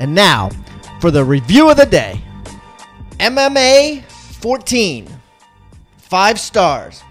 [0.00, 0.50] And now
[1.00, 2.20] for the review of the day
[3.18, 5.08] MMA 14,
[5.96, 7.02] five stars.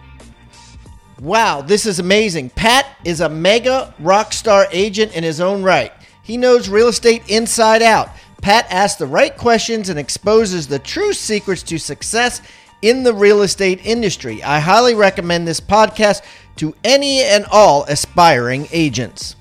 [1.19, 2.49] Wow, this is amazing.
[2.49, 5.91] Pat is a mega rock star agent in his own right.
[6.21, 8.09] He knows real estate inside out.
[8.41, 12.41] Pat asks the right questions and exposes the true secrets to success
[12.81, 14.43] in the real estate industry.
[14.43, 16.23] I highly recommend this podcast
[16.57, 19.37] to any and all aspiring agents.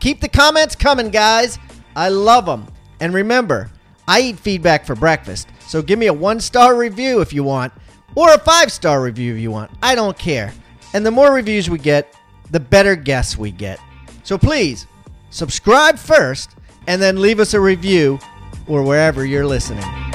[0.00, 1.58] Keep the comments coming, guys.
[1.96, 2.66] I love them.
[3.00, 3.70] And remember,
[4.06, 7.72] I eat feedback for breakfast, so give me a one star review if you want,
[8.14, 9.70] or a five star review if you want.
[9.82, 10.52] I don't care.
[10.94, 12.14] And the more reviews we get,
[12.50, 13.80] the better guests we get.
[14.24, 14.86] So please,
[15.30, 16.50] subscribe first
[16.86, 18.18] and then leave us a review
[18.66, 20.11] or wherever you're listening.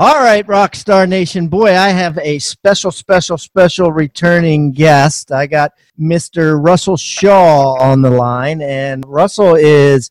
[0.00, 1.46] All right, Rockstar Nation.
[1.48, 5.30] Boy, I have a special, special, special returning guest.
[5.30, 6.58] I got Mr.
[6.58, 10.10] Russell Shaw on the line, and Russell is,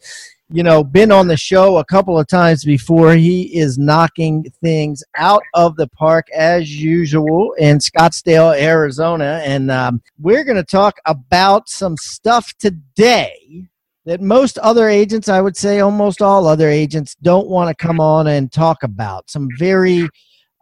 [0.52, 3.16] you know, been on the show a couple of times before.
[3.16, 9.42] He is knocking things out of the park as usual in Scottsdale, Arizona.
[9.44, 13.67] And um, we're going to talk about some stuff today
[14.10, 18.00] that most other agents, I would say almost all other agents, don't want to come
[18.00, 19.30] on and talk about.
[19.30, 20.10] Some very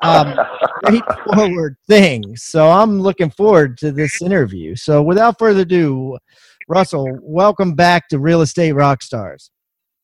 [0.03, 0.37] um,
[0.83, 2.43] straightforward things.
[2.43, 4.75] So I'm looking forward to this interview.
[4.75, 6.17] So without further ado,
[6.67, 9.49] Russell, welcome back to Real Estate Rockstars.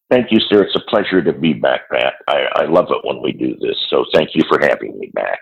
[0.09, 0.63] Thank you, sir.
[0.63, 2.13] It's a pleasure to be back, Pat.
[2.29, 3.75] I, I love it when we do this.
[3.89, 5.39] So thank you for having me back.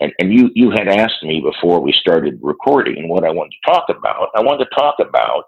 [0.00, 3.70] And, and you, you had asked me before we started recording what I wanted to
[3.70, 4.30] talk about.
[4.34, 5.44] I wanted to talk about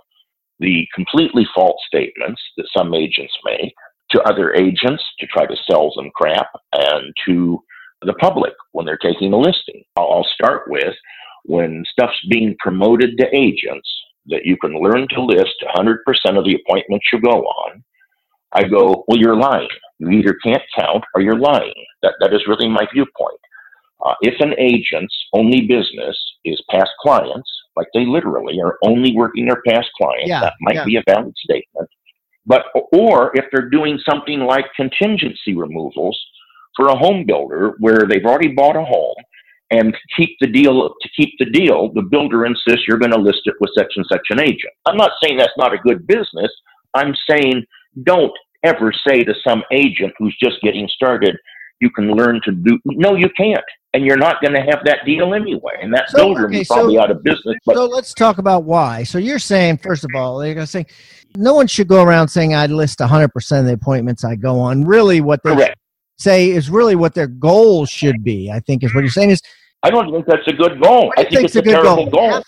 [0.60, 3.75] the completely false statements that some agents make
[4.10, 7.62] to other agents to try to sell them crap and to
[8.03, 9.82] the public when they're taking a listing.
[9.97, 10.94] I'll start with
[11.44, 13.88] when stuff's being promoted to agents
[14.26, 15.97] that you can learn to list 100%
[16.37, 17.82] of the appointments you go on.
[18.53, 19.69] I go, well, you're lying.
[19.98, 21.75] You either can't count or you're lying.
[22.03, 23.41] That, that is really my viewpoint.
[24.04, 29.47] Uh, if an agent's only business is past clients, like they literally are only working
[29.47, 30.28] their past clients.
[30.28, 30.84] Yeah, that might yeah.
[30.84, 31.88] be a valid statement.
[32.47, 36.19] But or if they're doing something like contingency removals
[36.76, 39.16] for a home builder where they've already bought a home
[39.70, 43.42] and keep the deal to keep the deal, the builder insists you're going to list
[43.44, 44.72] it with such and such an agent.
[44.86, 46.50] I'm not saying that's not a good business.
[46.94, 47.64] I'm saying
[48.03, 48.32] don't
[48.64, 51.36] ever say to some agent who's just getting started,
[51.80, 52.78] you can learn to do.
[52.84, 53.64] No, you can't,
[53.94, 55.72] and you're not going to have that deal anyway.
[55.82, 57.56] And that so, builder okay, is probably so, out of business.
[57.64, 59.02] But, so let's talk about why.
[59.02, 60.86] So you're saying, first of all, they're going to say
[61.36, 64.58] no one should go around saying I list 100 percent of the appointments I go
[64.60, 64.84] on.
[64.84, 65.78] Really, what they correct.
[66.18, 68.50] say is really what their goal should be.
[68.50, 69.42] I think is what you're saying is.
[69.82, 71.12] I don't think that's a good goal.
[71.16, 72.30] I think it's a, a terrible goal.
[72.30, 72.42] goal.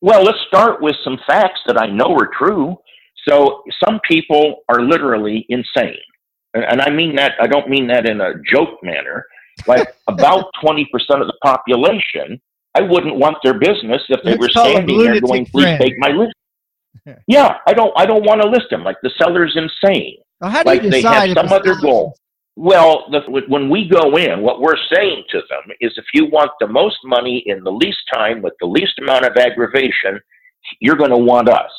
[0.00, 2.76] Well, let's start with some facts that I know are true.
[3.28, 5.98] So some people are literally insane
[6.54, 9.24] and I mean that, I don't mean that in a joke manner,
[9.66, 12.40] like about 20% of the population,
[12.74, 15.80] I wouldn't want their business if they Let's were standing there going, please friend.
[15.80, 16.34] take my list.
[17.26, 18.84] yeah, I don't, I don't want to list them.
[18.84, 20.18] Like the seller's insane.
[20.40, 22.16] Well, how do like you decide they have some other goal.
[22.56, 26.50] Well, the, when we go in, what we're saying to them is if you want
[26.60, 30.18] the most money in the least time with the least amount of aggravation,
[30.80, 31.70] you're going to want us.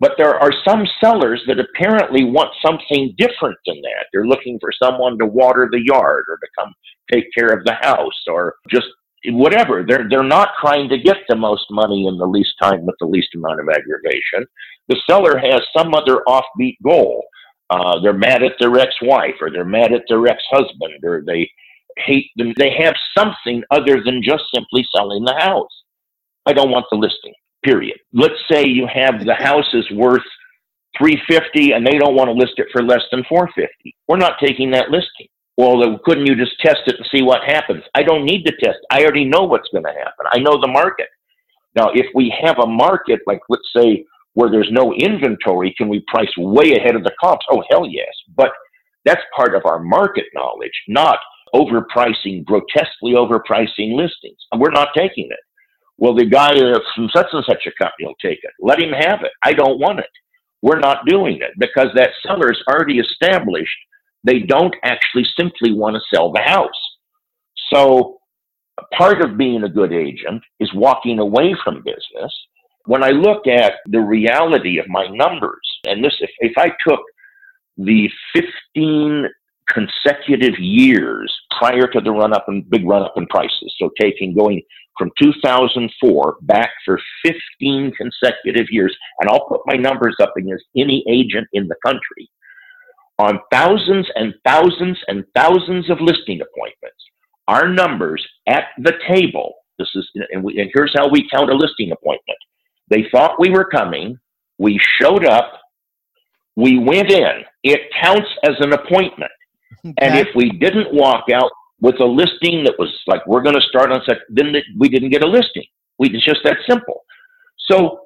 [0.00, 4.06] But there are some sellers that apparently want something different than that.
[4.12, 6.72] They're looking for someone to water the yard or to come
[7.10, 8.86] take care of the house or just
[9.26, 9.84] whatever.
[9.86, 13.06] They're they're not trying to get the most money in the least time with the
[13.06, 14.46] least amount of aggravation.
[14.88, 17.24] The seller has some other offbeat goal.
[17.70, 21.50] Uh, they're mad at their ex-wife or they're mad at their ex-husband or they
[21.98, 22.54] hate them.
[22.56, 25.68] They have something other than just simply selling the house.
[26.46, 27.34] I don't want the listing
[27.64, 27.98] period.
[28.12, 30.22] Let's say you have the house is worth
[30.98, 33.96] 350 and they don't want to list it for less than 450.
[34.08, 35.28] We're not taking that listing.
[35.56, 37.82] Well, couldn't you just test it and see what happens?
[37.94, 38.78] I don't need to test.
[38.92, 40.26] I already know what's going to happen.
[40.32, 41.08] I know the market.
[41.74, 46.04] Now, if we have a market, like let's say where there's no inventory, can we
[46.06, 47.44] price way ahead of the comps?
[47.50, 48.14] Oh, hell yes.
[48.36, 48.52] But
[49.04, 51.18] that's part of our market knowledge, not
[51.54, 54.38] overpricing, grotesquely overpricing listings.
[54.52, 55.40] And we're not taking it.
[55.98, 56.54] Well, the guy
[56.94, 58.52] from such and such a company will take it.
[58.60, 59.32] Let him have it.
[59.42, 60.10] I don't want it.
[60.62, 63.76] We're not doing it because that seller is already established
[64.24, 66.70] they don't actually simply want to sell the house.
[67.72, 68.18] So
[68.96, 72.34] part of being a good agent is walking away from business.
[72.86, 77.00] When I look at the reality of my numbers, and this, if, if I took
[77.76, 79.28] the 15
[79.68, 84.34] consecutive years prior to the run up and big run up in prices, so taking
[84.34, 84.62] going
[84.98, 91.04] from 2004 back for 15 consecutive years, and I'll put my numbers up against any
[91.08, 92.28] agent in the country
[93.18, 96.98] on thousands and thousands and thousands of listing appointments.
[97.46, 101.54] Our numbers at the table, this is, and, we, and here's how we count a
[101.54, 102.38] listing appointment.
[102.88, 104.18] They thought we were coming.
[104.58, 105.52] We showed up.
[106.56, 107.44] We went in.
[107.62, 109.30] It counts as an appointment.
[109.84, 109.94] Okay.
[109.98, 111.50] And if we didn't walk out
[111.80, 115.10] with a listing that was like, we're going to start on such, then we didn't
[115.10, 115.66] get a listing.
[115.98, 117.04] We, it's just that simple.
[117.70, 118.00] So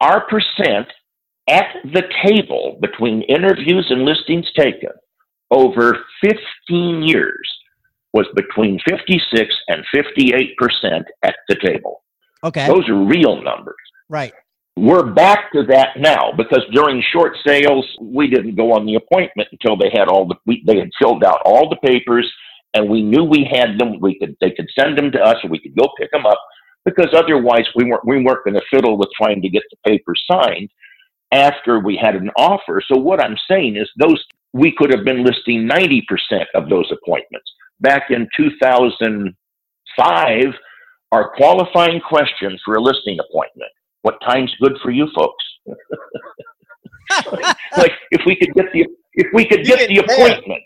[0.00, 0.88] our percent
[1.48, 4.90] at the table between interviews and listings taken
[5.50, 7.48] over 15 years
[8.12, 12.02] was between 56 and 58 percent at the table.
[12.42, 12.66] Okay.
[12.66, 13.76] Those are real numbers.
[14.08, 14.32] Right.
[14.80, 19.50] We're back to that now because during short sales, we didn't go on the appointment
[19.52, 22.26] until they had all the we, they had filled out all the papers
[22.72, 24.00] and we knew we had them.
[24.00, 26.40] We could they could send them to us and we could go pick them up
[26.86, 30.18] because otherwise we weren't we weren't going to fiddle with trying to get the papers
[30.32, 30.70] signed
[31.30, 32.80] after we had an offer.
[32.90, 34.24] So what I'm saying is those
[34.54, 36.00] we could have been listing 90%
[36.54, 37.52] of those appointments.
[37.80, 40.44] Back in 2005,
[41.12, 43.70] our qualifying questions for a listing appointment.
[44.02, 45.44] What time's good for you folks?
[47.76, 50.46] like if we could get the if we could you get the appointment.
[50.46, 50.60] Care.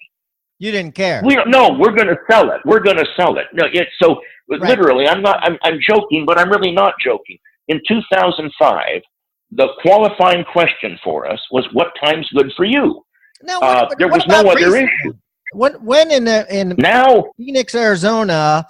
[0.58, 1.20] You didn't care.
[1.24, 2.60] We no, we're going to sell it.
[2.64, 3.46] We're going to sell it.
[3.52, 4.60] No, it, so right.
[4.62, 5.38] literally, I'm not.
[5.42, 7.38] I'm, I'm joking, but I'm really not joking.
[7.68, 9.02] In 2005,
[9.50, 13.04] the qualifying question for us was, "What time's good for you?"
[13.42, 15.12] No, uh, there was no other issue.
[15.52, 18.66] When when in the, in now Phoenix, Arizona,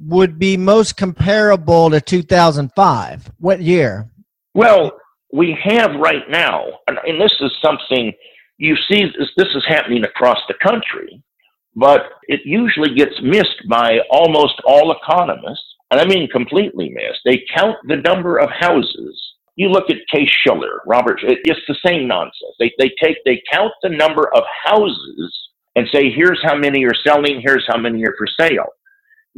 [0.00, 3.30] would be most comparable to 2005?
[3.38, 4.10] What year?
[4.54, 4.92] Well,
[5.32, 8.12] we have right now, and, and this is something
[8.56, 9.04] you see.
[9.18, 11.22] This, this is happening across the country,
[11.76, 17.20] but it usually gets missed by almost all economists, and I mean completely missed.
[17.24, 19.28] They count the number of houses
[19.58, 22.54] you look at Case Shiller, Robert, it's the same nonsense.
[22.60, 25.36] They, they take, they count the number of houses
[25.74, 28.68] and say, here's how many are selling, here's how many are for sale.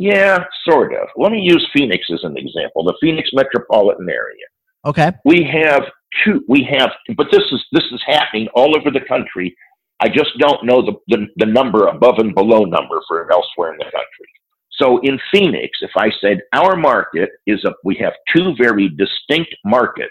[0.00, 1.08] Yeah, sort of.
[1.14, 4.47] Let me use Phoenix as an example, the Phoenix metropolitan area.
[4.87, 5.12] Okay.
[5.26, 5.82] We have
[6.25, 6.88] two, we have,
[7.19, 9.55] but this is, this is happening all over the country.
[10.00, 13.76] I just don't know the, the, the number above and below number for elsewhere in
[13.76, 14.31] the country.
[14.70, 19.55] So in Phoenix, if I said our market is a, we have two very distinct
[19.67, 20.08] markets,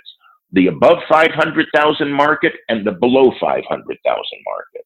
[0.52, 3.66] the above 500,000 market and the below 500,000
[4.46, 4.86] market.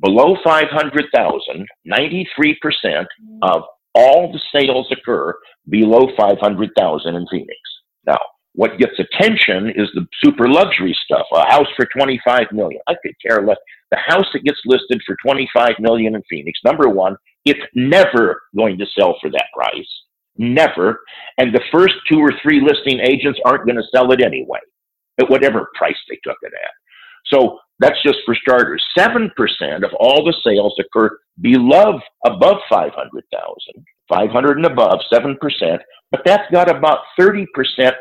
[0.00, 3.06] Below 500,000, 93%
[3.42, 3.62] of
[3.94, 5.34] all the sales occur
[5.68, 7.58] below 500,000 in Phoenix.
[8.06, 8.18] Now,
[8.54, 11.26] what gets attention is the super luxury stuff.
[11.32, 12.80] A house for 25 million.
[12.88, 13.58] I could care less.
[13.90, 18.78] The house that gets listed for 25 million in Phoenix, number one, it's never going
[18.78, 19.88] to sell for that price.
[20.36, 21.00] Never.
[21.38, 24.60] And the first two or three listing agents aren't going to sell it anyway,
[25.20, 26.70] at whatever price they took it at.
[27.26, 28.84] So that's just for starters.
[28.98, 29.30] 7%
[29.84, 35.36] of all the sales occur below, above 500,000, 500 and above, 7%,
[36.10, 37.46] but that's got about 30%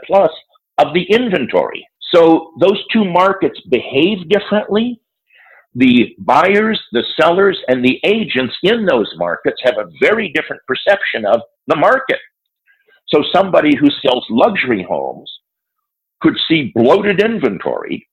[0.05, 0.31] plus
[0.79, 1.85] of the inventory.
[2.13, 4.99] So those two markets behave differently
[5.75, 11.23] the buyers, the sellers, and the agents in those markets have a very different perception
[11.25, 12.17] of the market.
[13.09, 15.31] So somebody who sells luxury homes
[16.19, 18.07] could see bloated inventory,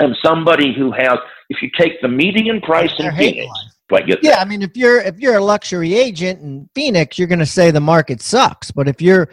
[0.00, 3.50] and somebody who has, if you take the median price in Phoenix,
[3.92, 4.40] I yeah, that?
[4.40, 7.70] I mean, if you're if you're a luxury agent in Phoenix, you're going to say
[7.70, 8.70] the market sucks.
[8.70, 9.28] But if you're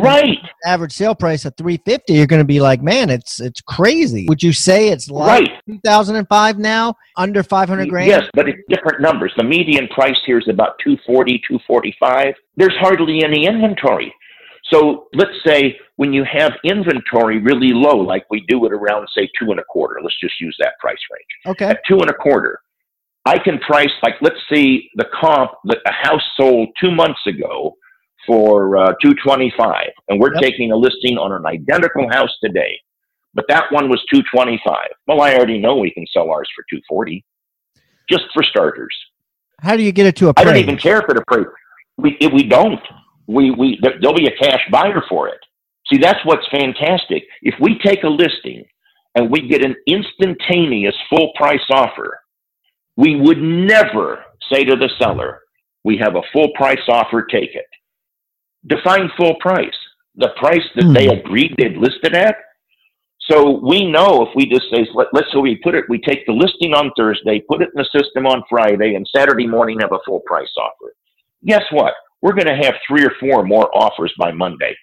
[0.00, 4.26] right average sale price at 350 you're going to be like man it's it's crazy
[4.28, 5.62] would you say it's like right.
[5.66, 10.48] 2005 now under 500 grand yes but it's different numbers the median price here is
[10.48, 14.12] about 240 245 there's hardly any inventory
[14.72, 19.28] so let's say when you have inventory really low like we do it around say
[19.38, 22.14] two and a quarter let's just use that price range okay at two and a
[22.14, 22.60] quarter
[23.26, 27.74] i can price like let's see the comp that a house sold two months ago
[28.26, 30.42] for uh, 225 and we're yep.
[30.42, 32.78] taking a listing on an identical house today
[33.34, 34.76] but that one was 225
[35.06, 37.24] well i already know we can sell ours for 240
[38.08, 38.94] just for starters
[39.62, 40.46] How do you get it to appraise?
[40.46, 41.52] I don't even care if it appraises.
[41.96, 42.80] We we don't.
[43.26, 45.38] We we there'll be a cash buyer for it.
[45.92, 47.24] See, that's what's fantastic.
[47.42, 48.64] If we take a listing
[49.14, 52.18] and we get an instantaneous full price offer,
[52.96, 55.40] we would never say to the seller,
[55.84, 57.26] "We have a full price offer.
[57.30, 57.66] Take it."
[58.66, 59.76] Define full price.
[60.16, 60.92] The price that hmm.
[60.92, 62.36] they agreed they'd listed at
[63.30, 66.26] so we know if we just say, let, us say we put it, we take
[66.26, 69.92] the listing on Thursday, put it in the system on Friday, and Saturday morning have
[69.92, 70.94] a full price offer.
[71.46, 71.94] Guess what?
[72.22, 74.76] We're going to have three or four more offers by Monday.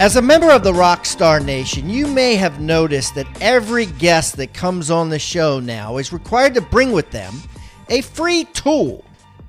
[0.00, 4.54] As a member of the Rockstar Nation, you may have noticed that every guest that
[4.54, 7.34] comes on the show now is required to bring with them
[7.90, 9.04] a free tool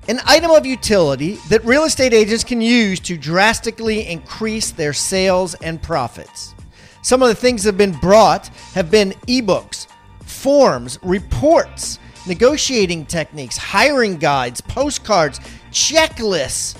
[0.08, 5.54] an item of utility that real estate agents can use to drastically increase their sales
[5.54, 6.54] and profits.
[7.02, 9.88] Some of the things that have been brought have been ebooks,
[10.20, 15.40] forms, reports, negotiating techniques, hiring guides, postcards,
[15.70, 16.76] checklists,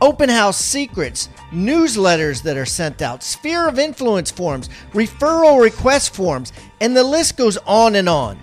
[0.00, 6.52] open house secrets, newsletters that are sent out, sphere of influence forms, referral request forms,
[6.80, 8.38] and the list goes on and on.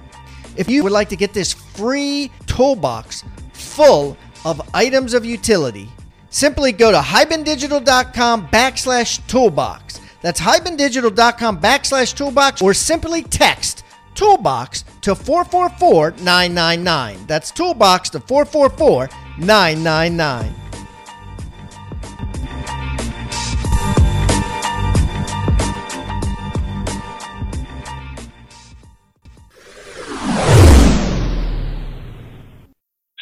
[0.55, 5.89] If you would like to get this free toolbox full of items of utility,
[6.29, 9.99] simply go to hibandigital.com backslash toolbox.
[10.21, 13.83] That's hibandigital.com backslash toolbox or simply text
[14.15, 17.25] toolbox to 444 999.
[17.27, 20.55] That's toolbox to 444 999.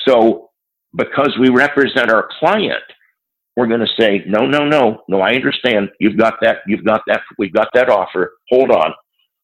[0.08, 0.52] So,
[0.96, 2.84] because we represent our client,
[3.58, 5.90] we're going to say, no, no, no, no, I understand.
[6.00, 6.58] You've got that.
[6.68, 7.22] You've got that.
[7.38, 8.34] We've got that offer.
[8.50, 8.94] Hold on.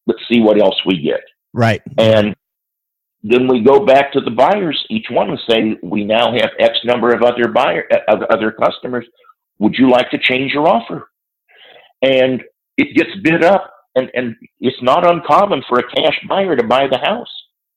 [0.08, 1.22] Let's see what else we get.
[1.54, 1.82] Right.
[1.98, 2.36] And
[3.24, 6.80] then we go back to the buyers, each one and say, we now have X
[6.84, 9.06] number of other buyer, of other customers.
[9.60, 11.10] Would you like to change your offer?
[12.02, 12.44] And
[12.78, 16.88] it gets bid up and, and it's not uncommon for a cash buyer to buy
[16.88, 17.30] the house.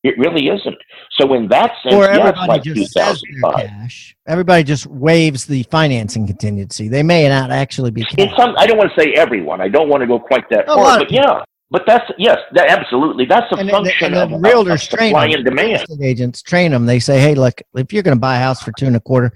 [0.02, 0.76] It really isn't.
[1.18, 3.22] So in that sense, or everybody yes, like just says
[3.56, 4.16] cash.
[4.26, 6.86] Everybody just waives the financing contingency.
[6.86, 8.04] They may not actually be.
[8.04, 8.14] Cash.
[8.18, 9.60] In some, I don't want to say everyone.
[9.60, 11.42] I don't want to go quite that oh, far, but yeah.
[11.70, 13.24] But that's yes, that, absolutely.
[13.24, 15.84] That's a and function the, and the of, realtors of supply and demand.
[16.00, 16.86] Agents train them.
[16.86, 19.00] They say, "Hey, look, if you're going to buy a house for two and a
[19.00, 19.32] quarter,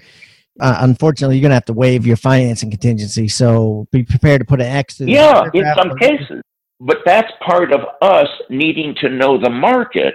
[0.60, 3.26] uh, unfortunately, you're going to have to waive your financing contingency.
[3.26, 5.00] So be prepared to put an X.
[5.00, 6.42] Yeah, in some cases,
[6.78, 10.14] but that's part of us needing to know the market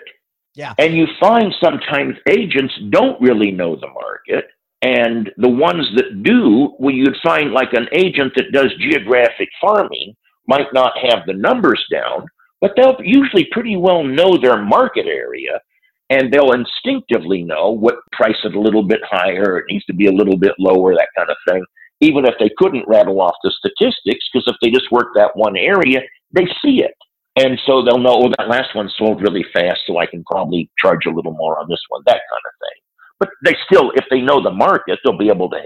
[0.56, 0.74] yeah.
[0.78, 4.46] And you find sometimes agents don't really know the market.
[4.82, 10.16] And the ones that do, well, you'd find like an agent that does geographic farming
[10.48, 12.28] might not have the numbers down,
[12.62, 15.60] but they'll usually pretty well know their market area
[16.10, 20.08] and they'll instinctively know what price it a little bit higher, it needs to be
[20.08, 21.64] a little bit lower, that kind of thing.
[22.02, 25.58] Even if they couldn't rattle off the statistics, because if they just work that one
[25.58, 26.94] area, they see it.
[27.38, 30.70] And so they'll know, oh, that last one sold really fast, so I can probably
[30.80, 32.82] charge a little more on this one, that kind of thing.
[33.20, 35.58] But they still, if they know the market, they'll be able to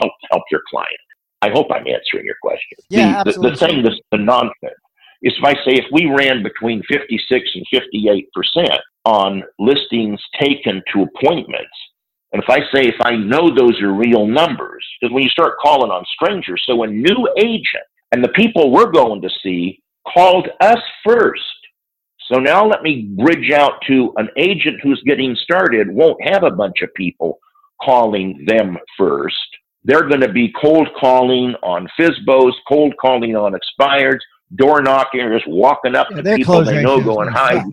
[0.00, 0.90] help help your client.
[1.42, 2.78] I hope I'm answering your question.
[2.88, 3.50] Yeah, the, absolutely.
[3.50, 4.80] The, the thing, the, the nonsense,
[5.22, 10.82] is if I say if we ran between 56 and 58 percent on listings taken
[10.92, 11.76] to appointments,
[12.32, 15.58] and if I say if I know those are real numbers, because when you start
[15.60, 19.82] calling on strangers, so a new agent and the people we're going to see
[20.12, 21.42] called us first.
[22.30, 26.50] So now let me bridge out to an agent who's getting started won't have a
[26.50, 27.38] bunch of people
[27.82, 29.36] calling them first.
[29.84, 34.20] They're going to be cold calling on FSBOs, cold calling on expireds,
[34.56, 37.64] door knockers, walking up yeah, to people they know going hi.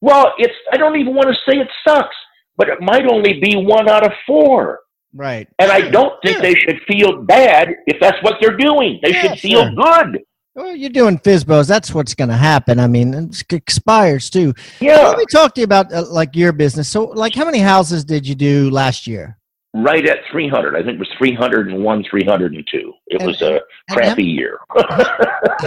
[0.00, 2.14] Well, it's I don't even want to say it sucks,
[2.56, 4.80] but it might only be one out of four.
[5.14, 5.48] Right.
[5.58, 6.42] And I don't think yeah.
[6.42, 9.00] they should feel bad if that's what they're doing.
[9.02, 9.74] They should feel sure.
[9.74, 10.22] good.
[10.54, 11.68] Well, you're doing FSBOs.
[11.68, 12.80] That's what's going to happen.
[12.80, 14.54] I mean, it expires too.
[14.80, 15.08] Yeah.
[15.08, 16.88] Let me talk to you about uh, like your business.
[16.88, 19.35] So, like, how many houses did you do last year?
[19.78, 20.74] Right at 300.
[20.74, 22.92] I think it was 301, 302.
[23.08, 24.58] It and, was a crappy how, year.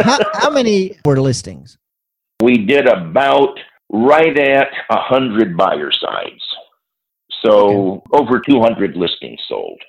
[0.02, 1.78] how, how many were listings?
[2.42, 3.60] We did about
[3.92, 6.42] right at 100 buyer sides.
[7.46, 8.02] So, okay.
[8.14, 9.80] over 200 listings sold.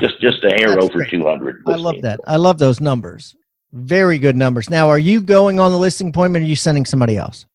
[0.00, 1.10] just just a hair That's over great.
[1.10, 1.62] 200.
[1.66, 2.16] I love that.
[2.16, 2.24] Sold.
[2.26, 3.36] I love those numbers.
[3.72, 4.70] Very good numbers.
[4.70, 7.46] Now, are you going on the listing appointment or are you sending somebody else?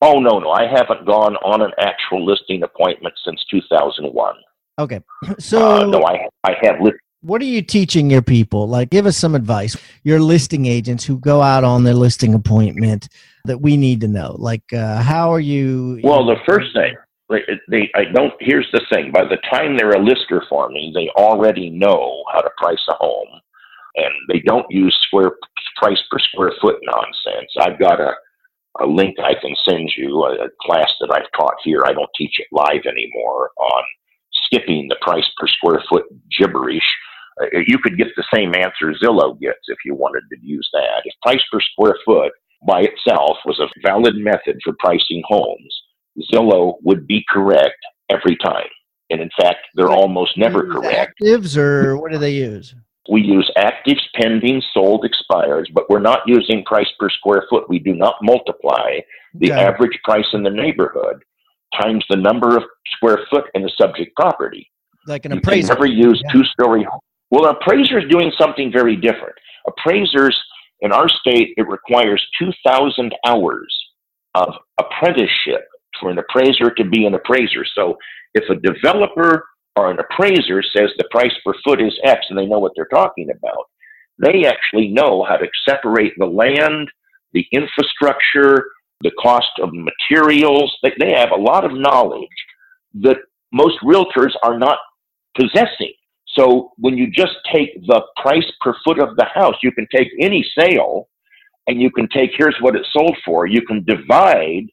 [0.00, 0.50] Oh, no, no.
[0.50, 4.34] I haven't gone on an actual listing appointment since 2001.
[4.82, 5.00] Okay.
[5.38, 8.68] So, uh, no, I, I have list, What are you teaching your people?
[8.68, 9.76] Like, give us some advice.
[10.02, 13.08] Your listing agents who go out on their listing appointment
[13.44, 14.36] that we need to know.
[14.38, 16.00] Like, uh, how are you?
[16.02, 16.94] Well, the first thing
[17.68, 18.32] they, I don't.
[18.40, 22.40] Here's the thing: by the time they're a lister for me, they already know how
[22.40, 23.40] to price a home,
[23.96, 25.32] and they don't use square
[25.76, 27.50] price per square foot nonsense.
[27.60, 28.12] I've got a
[28.80, 31.82] a link I can send you, a, a class that I've taught here.
[31.84, 33.82] I don't teach it live anymore on
[34.52, 36.04] skipping the price per square foot
[36.38, 36.84] gibberish
[37.40, 41.02] uh, you could get the same answer Zillow gets if you wanted to use that.
[41.04, 42.32] If price per square foot
[42.66, 45.82] by itself was a valid method for pricing homes,
[46.32, 47.78] Zillow would be correct
[48.10, 48.68] every time.
[49.10, 51.14] And in fact, they're almost never correct.
[51.22, 52.74] Actives or what do they use?
[53.10, 57.68] We use actives, pending, sold, expires, but we're not using price per square foot.
[57.68, 59.00] We do not multiply
[59.34, 59.60] the okay.
[59.60, 61.24] average price in the neighborhood
[61.80, 62.64] times the number of
[62.96, 64.70] square foot in the subject property.
[65.06, 65.56] Like an appraiser.
[65.56, 66.32] You can never use yeah.
[66.32, 66.86] two story
[67.32, 69.34] well, an appraiser is doing something very different.
[69.66, 70.38] Appraisers
[70.82, 73.74] in our state, it requires 2,000 hours
[74.34, 75.62] of apprenticeship
[75.98, 77.64] for an appraiser to be an appraiser.
[77.74, 77.96] So
[78.34, 82.44] if a developer or an appraiser says the price per foot is X and they
[82.44, 83.64] know what they're talking about,
[84.18, 86.90] they actually know how to separate the land,
[87.32, 88.66] the infrastructure,
[89.02, 90.76] the cost of materials.
[90.82, 92.28] They, they have a lot of knowledge
[92.94, 93.16] that
[93.52, 94.78] most realtors are not
[95.38, 95.92] possessing.
[96.36, 100.08] So when you just take the price per foot of the house, you can take
[100.20, 101.08] any sale
[101.66, 103.46] and you can take here's what it sold for.
[103.46, 104.66] You can divide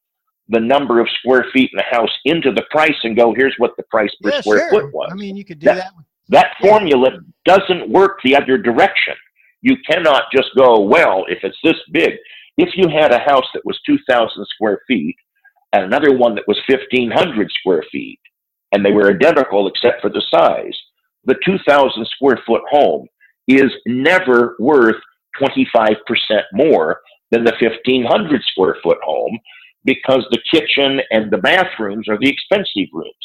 [0.48, 3.72] the number of square feet in the house into the price and go here's what
[3.78, 4.70] the price per yeah, square sure.
[4.70, 5.10] foot was.
[5.12, 5.76] I mean, you could do that.
[5.76, 5.94] That,
[6.30, 6.70] that yeah.
[6.70, 9.16] formula doesn't work the other direction.
[9.62, 12.14] You cannot just go, well, if it's this big.
[12.60, 15.16] If you had a house that was 2,000 square feet
[15.72, 18.20] and another one that was 1,500 square feet,
[18.74, 20.78] and they were identical except for the size,
[21.24, 23.08] the 2,000 square foot home
[23.48, 24.98] is never worth
[25.42, 25.96] 25%
[26.52, 27.00] more
[27.32, 29.40] than the 1,500 square foot home
[29.86, 33.16] because the kitchen and the bathrooms are the expensive rooms.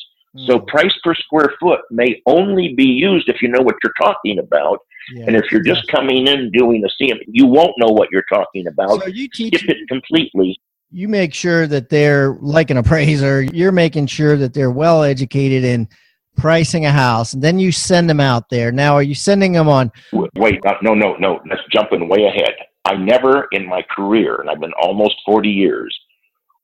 [0.46, 0.64] So hmm.
[0.66, 4.80] price per square foot may only be used if you know what you're talking about.
[5.12, 8.24] Yeah, and if you're just coming in doing a CM, you won't know what you're
[8.32, 9.02] talking about.
[9.02, 10.59] So you teach Skip it completely.
[10.90, 13.42] You make sure that they're like an appraiser.
[13.42, 15.88] You're making sure that they're well educated in
[16.37, 18.72] pricing a house, and then you send them out there.
[18.72, 19.92] Now, are you sending them on?
[20.35, 21.40] Wait, uh, no, no, no.
[21.48, 22.54] Let's jumping way ahead.
[22.85, 25.98] I never in my career, and I've been almost 40 years,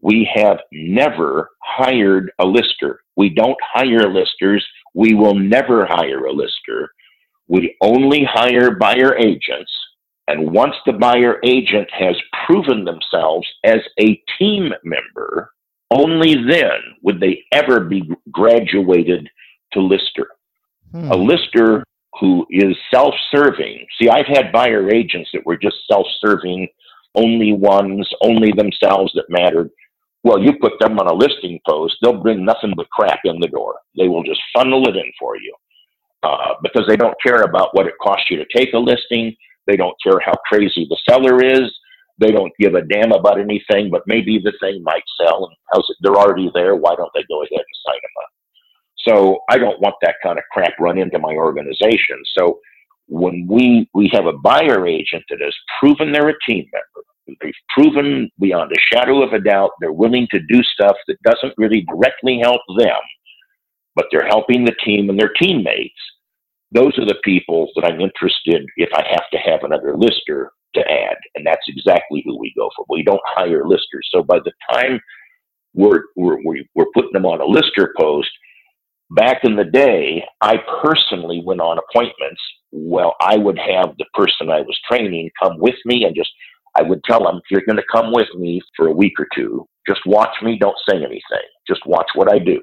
[0.03, 3.01] we have never hired a lister.
[3.21, 4.67] We don't hire listers.
[4.95, 6.89] We will never hire a lister.
[7.49, 9.71] We only hire buyer agents.
[10.27, 15.53] And once the buyer agent has proven themselves as a team member,
[15.91, 19.29] only then would they ever be graduated
[19.75, 20.29] to lister.
[20.91, 21.13] Hmm.
[21.13, 21.85] A lister
[22.19, 23.87] who is self serving.
[24.01, 26.69] See, I've had buyer agents that were just self serving,
[27.15, 29.69] only ones, only themselves that mattered.
[30.23, 33.49] Well, you put them on a listing post, they'll bring nothing but crap in the
[33.49, 33.77] door.
[33.97, 35.55] They will just funnel it in for you
[36.23, 39.35] uh, because they don't care about what it costs you to take a listing.
[39.67, 41.73] They don't care how crazy the seller is.
[42.19, 45.89] They don't give a damn about anything, but maybe the thing might sell and how's
[45.89, 46.75] it, they're already there.
[46.75, 48.31] Why don't they go ahead and sign them up?
[49.09, 52.23] So I don't want that kind of crap run into my organization.
[52.37, 52.61] So
[53.07, 57.07] when we we have a buyer agent that has proven they're a team member,
[57.40, 61.55] they've proven beyond a shadow of a doubt they're willing to do stuff that doesn't
[61.57, 63.01] really directly help them,
[63.95, 66.01] but they're helping the team and their teammates.
[66.73, 70.81] Those are the people that I'm interested if I have to have another lister to
[70.81, 72.85] add, and that's exactly who we go for.
[72.88, 74.09] We don't hire listers.
[74.12, 75.01] So by the time
[75.75, 76.38] we're we're
[76.75, 78.31] we're putting them on a lister post,
[79.11, 82.40] back in the day, I personally went on appointments.
[82.73, 86.31] Well, I would have the person I was training come with me and just,
[86.77, 89.27] I would tell them, if you're going to come with me for a week or
[89.35, 92.61] two, just watch me, don't say anything, just watch what I do.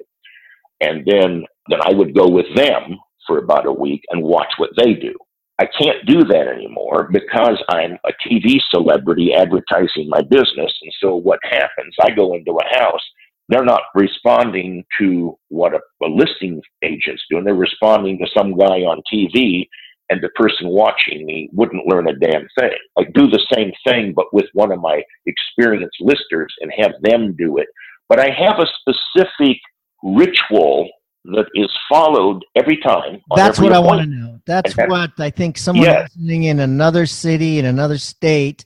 [0.82, 4.70] And then, then I would go with them for about a week and watch what
[4.78, 5.14] they do.
[5.60, 10.72] I can't do that anymore because I'm a TV celebrity advertising my business.
[10.82, 13.02] And so what happens, I go into a house
[13.50, 17.46] they're not responding to what a, a listing agent's doing.
[17.46, 19.68] They're responding to some guy on TV,
[20.10, 22.78] and the person watching me wouldn't learn a damn thing.
[22.96, 27.36] Like do the same thing, but with one of my experienced listers and have them
[27.38, 27.68] do it.
[28.10, 29.58] But I have a specific
[30.04, 30.90] ritual
[31.26, 33.22] that is followed every time.
[33.36, 34.40] That's every what I want to know.
[34.46, 36.10] That's what I think someone yes.
[36.16, 38.64] listening in another city in another state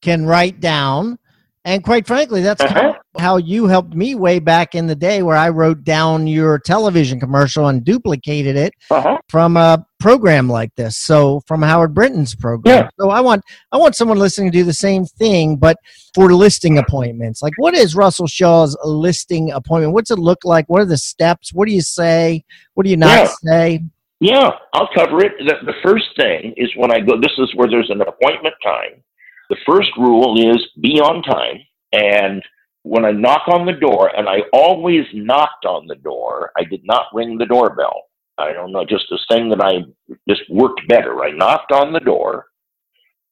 [0.00, 1.18] can write down
[1.66, 2.92] And quite frankly, that's uh-huh.
[3.18, 7.18] how you helped me way back in the day where I wrote down your television
[7.18, 9.18] commercial and duplicated it uh-huh.
[9.30, 10.98] from a program like this.
[10.98, 12.84] So from Howard Brinton's program.
[12.84, 12.88] Yeah.
[13.00, 15.78] So I want I want someone listening to do the same thing, but
[16.14, 17.40] for listing appointments.
[17.40, 19.94] Like what is Russell Shaw's listing appointment?
[19.94, 20.66] What's it look like?
[20.68, 21.54] What are the steps?
[21.54, 22.44] What do you say?
[22.74, 23.32] What do you not yeah.
[23.42, 23.84] say?
[24.20, 25.32] Yeah, I'll cover it.
[25.38, 29.02] The, the first thing is when I go, this is where there's an appointment time
[29.50, 31.60] the first rule is be on time.
[31.92, 32.42] And
[32.82, 36.82] when I knock on the door, and I always knocked on the door, I did
[36.84, 38.02] not ring the doorbell.
[38.36, 39.84] I don't know, just this thing that I
[40.28, 41.22] just worked better.
[41.22, 42.46] I knocked on the door,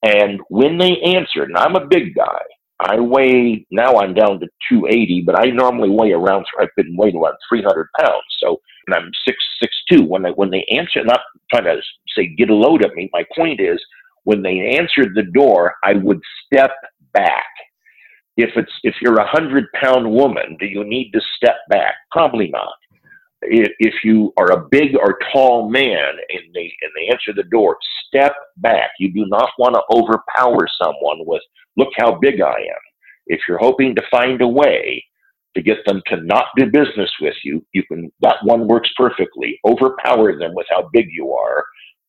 [0.03, 2.43] and when they answered, and I'm a big guy,
[2.81, 6.47] I weigh now I'm down to 280, but I normally weigh around.
[6.61, 10.05] I've been weighing around 300 pounds, so and I'm six six two.
[10.05, 11.21] When they when they answer, not
[11.53, 11.81] trying to
[12.17, 13.11] say get a load at me.
[13.13, 13.81] My point is
[14.25, 16.71] when they answered the door, I would step
[17.13, 17.47] back.
[18.37, 21.95] If it's if you're a hundred pound woman, do you need to step back?
[22.11, 22.73] Probably not.
[23.43, 27.77] If you are a big or tall man and they and they answer the door,
[28.07, 28.91] step back.
[28.99, 31.43] You do not want to overpower someone with
[31.77, 32.83] "Look how big I am."
[33.27, 35.05] If you're hoping to find a way
[35.55, 38.11] to get them to not do business with you, you can.
[38.21, 39.59] That one works perfectly.
[39.67, 41.65] Overpower them with how big you are,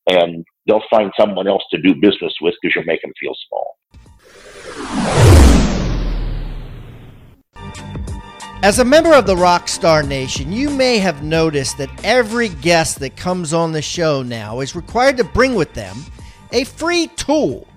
[0.08, 3.76] and they'll find someone else to do business with because you'll make them feel small.
[8.62, 13.14] As a member of the Rockstar Nation, you may have noticed that every guest that
[13.14, 15.94] comes on the show now is required to bring with them
[16.50, 17.68] a free tool,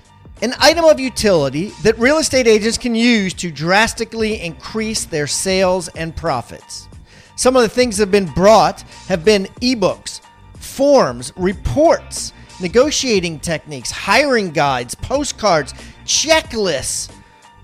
[0.41, 5.89] an item of utility that real estate agents can use to drastically increase their sales
[5.89, 6.87] and profits.
[7.35, 10.21] Some of the things that have been brought have been ebooks,
[10.55, 15.73] forms, reports, negotiating techniques, hiring guides, postcards,
[16.05, 17.11] checklists,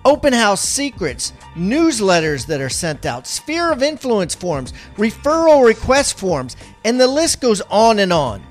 [0.05, 6.55] open house secrets, newsletters that are sent out, sphere of influence forms, referral request forms,
[6.83, 8.43] and the list goes on and on.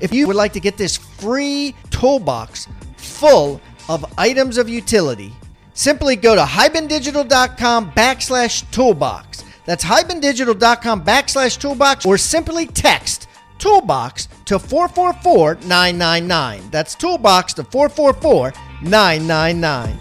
[0.00, 5.32] If you would like to get this free toolbox full of items of utility,
[5.74, 9.44] simply go to hibandigital.com backslash toolbox.
[9.66, 13.28] That's hibandigital.com backslash toolbox or simply text
[13.60, 16.70] Toolbox to 444 999.
[16.72, 19.96] That's Toolbox to 444 999.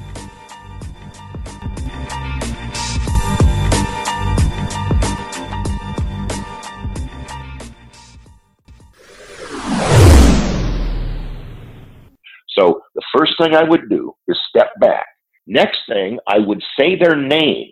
[12.58, 15.06] So the first thing I would do is step back.
[15.46, 17.68] Next thing, I would say their name.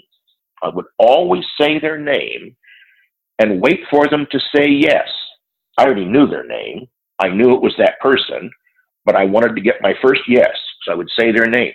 [0.62, 2.56] I would always say their name
[3.40, 5.08] and wait for them to say yes.
[5.78, 6.88] I already knew their name.
[7.20, 8.50] I knew it was that person,
[9.06, 10.56] but I wanted to get my first yes.
[10.84, 11.74] So I would say their name.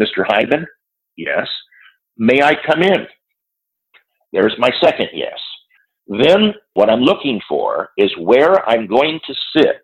[0.00, 0.26] Mr.
[0.26, 0.64] Hiban?
[1.16, 1.48] Yes.
[2.16, 3.06] May I come in?
[4.32, 5.38] There's my second yes.
[6.08, 9.80] Then what I'm looking for is where I'm going to sit,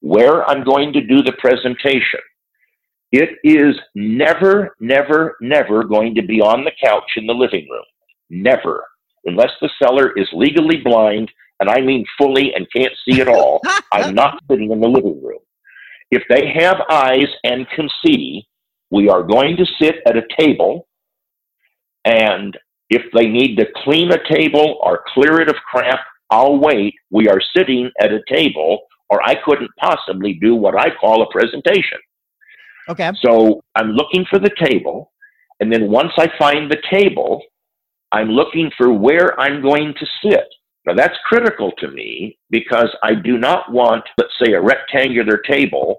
[0.00, 2.20] where I'm going to do the presentation.
[3.12, 7.84] It is never, never, never going to be on the couch in the living room.
[8.30, 8.84] Never.
[9.26, 11.30] Unless the seller is legally blind
[11.62, 13.60] and I mean fully and can't see at all,
[13.92, 15.38] I'm not sitting in the living room.
[16.10, 18.44] If they have eyes and can see,
[18.90, 20.88] we are going to sit at a table,
[22.04, 22.58] and
[22.90, 26.94] if they need to clean a table or clear it of crap, I'll wait.
[27.12, 31.30] We are sitting at a table, or I couldn't possibly do what I call a
[31.30, 31.98] presentation.
[32.88, 33.12] Okay.
[33.24, 35.12] So I'm looking for the table,
[35.60, 37.40] and then once I find the table,
[38.10, 40.48] I'm looking for where I'm going to sit.
[40.86, 45.98] Now that's critical to me because I do not want, let's say, a rectangular table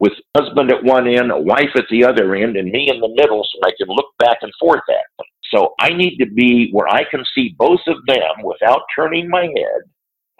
[0.00, 3.14] with husband at one end, a wife at the other end, and me in the
[3.16, 5.26] middle so I can look back and forth at them.
[5.52, 9.42] So I need to be where I can see both of them without turning my
[9.42, 9.82] head.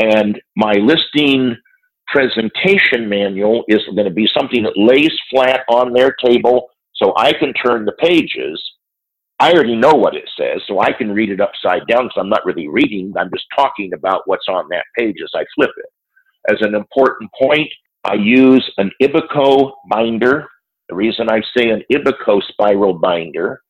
[0.00, 1.56] And my listing
[2.08, 7.32] presentation manual is going to be something that lays flat on their table so I
[7.32, 8.60] can turn the pages
[9.40, 12.28] I already know what it says, so I can read it upside down because I'm
[12.28, 13.12] not really reading.
[13.18, 16.52] I'm just talking about what's on that page as I flip it.
[16.52, 17.68] As an important point,
[18.04, 20.46] I use an Ibico binder.
[20.88, 23.60] The reason I say an Ibico spiral binder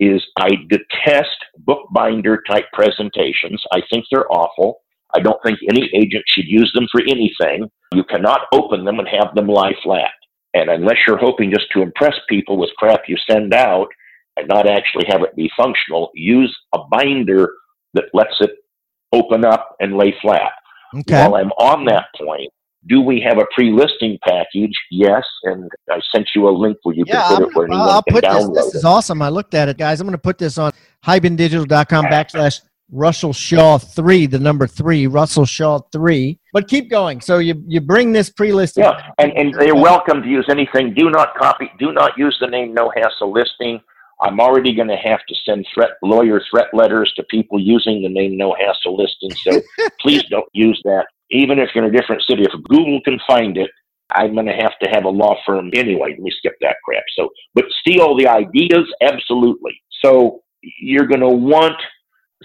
[0.00, 3.62] is I detest bookbinder type presentations.
[3.72, 4.80] I think they're awful.
[5.14, 7.70] I don't think any agent should use them for anything.
[7.92, 10.10] You cannot open them and have them lie flat.
[10.54, 13.88] And unless you're hoping just to impress people with crap you send out,
[14.36, 17.48] and not actually have it be functional, use a binder
[17.94, 18.50] that lets it
[19.12, 20.50] open up and lay flat.
[20.98, 21.14] Okay.
[21.22, 22.50] While I'm on that point,
[22.86, 24.74] Do we have a pre-listing package?
[24.90, 27.66] Yes, and I sent you a link where you yeah, can put I'm, it where
[27.66, 28.34] anyone I'll can put this.
[28.34, 28.78] download This it.
[28.78, 29.22] is awesome.
[29.22, 30.00] I looked at it, guys.
[30.00, 30.72] I'm going to put this on
[31.04, 32.60] hibandigital.com backslash
[32.92, 36.38] Russell Shaw three, the number three, Russell Shaw three.
[36.52, 37.22] But keep going.
[37.22, 38.84] So you you bring this pre-listing.
[38.84, 40.92] Yeah, and, and they're welcome to use anything.
[40.92, 41.70] Do not copy.
[41.78, 43.80] Do not use the name No Hassle Listing.
[44.24, 48.08] I'm already going to have to send threat lawyer threat letters to people using the
[48.08, 49.30] name No Hassle Listing.
[49.32, 49.60] So
[50.00, 51.06] please don't use that.
[51.30, 53.70] Even if you're in a different city, if Google can find it,
[54.14, 56.10] I'm going to have to have a law firm anyway.
[56.10, 57.02] Let me skip that crap.
[57.16, 59.80] So, but steal the ideas, absolutely.
[60.02, 61.76] So you're going to want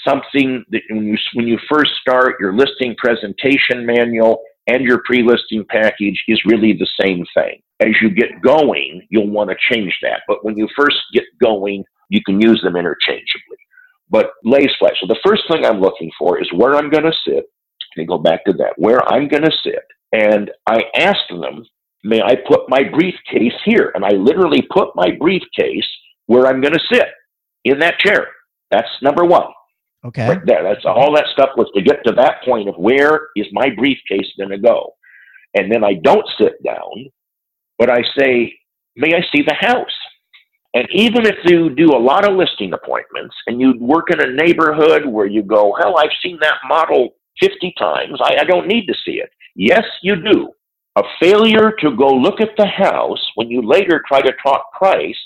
[0.06, 5.65] something that when you when you first start your listing presentation manual and your pre-listing
[5.70, 7.62] package is really the same thing.
[7.82, 10.22] As you get going, you'll want to change that.
[10.28, 13.58] But when you first get going, you can use them interchangeably.
[14.10, 14.94] But lays flat.
[15.00, 17.46] So the first thing I'm looking for is where I'm going to sit.
[17.96, 18.74] Let me go back to that.
[18.78, 19.84] Where I'm going to sit.
[20.12, 21.63] And I asked them,
[22.04, 23.92] may I put my briefcase here?
[23.96, 25.88] And I literally put my briefcase
[26.26, 27.08] where I'm going to sit
[27.65, 28.28] in that chair.
[28.72, 29.48] That's number one.
[30.06, 30.28] Okay.
[30.28, 30.63] Right there.
[30.63, 34.28] That's all that stuff was to get to that point of where is my briefcase
[34.38, 34.94] going to go.
[35.56, 37.10] And then I don't sit down,
[37.80, 38.54] but I say,
[38.96, 39.88] may I see the house?
[40.76, 44.32] And even if you do a lot of listing appointments and you work in a
[44.32, 48.86] neighborhood where you go, hell, I've seen that model 50 times, I, I don't need
[48.86, 49.32] to see it.
[49.56, 50.50] Yes, you do.
[50.96, 55.18] A failure to go look at the house when you later try to talk price,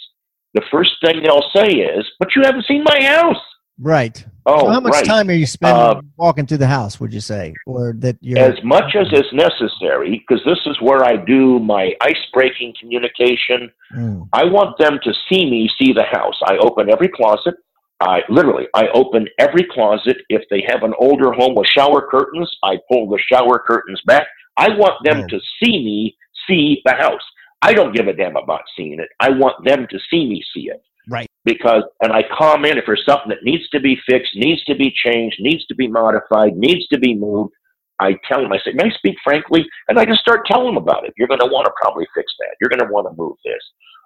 [0.54, 3.42] the first thing they'll say is, but you haven't seen my house.
[3.80, 4.24] Right.
[4.46, 5.06] Oh, So how much right.
[5.06, 7.00] time are you spending Uh, walking through the house?
[7.00, 11.04] Would you say, or that you're as much as is necessary, because this is where
[11.04, 13.72] I do my ice breaking communication.
[13.96, 16.38] Mm, I want them to see me see the house.
[16.46, 17.56] I open every closet.
[18.00, 20.18] I literally I open every closet.
[20.30, 24.28] If they have an older home with shower curtains, I pull the shower curtains back.
[24.58, 25.28] I want them Oh.
[25.30, 26.16] to see me
[26.48, 27.22] see the house.
[27.62, 29.10] I don't give a damn about seeing it.
[29.22, 30.84] I want them to see me see it.
[31.10, 31.28] Right.
[31.46, 34.94] Because and I comment if there's something that needs to be fixed, needs to be
[35.06, 37.54] changed, needs to be modified, needs to be moved.
[38.00, 39.66] I tell them, I say, may I speak frankly?
[39.88, 41.14] And I just start telling them about it.
[41.18, 42.56] You're going to want to probably fix that.
[42.60, 43.62] You're going to want to move this.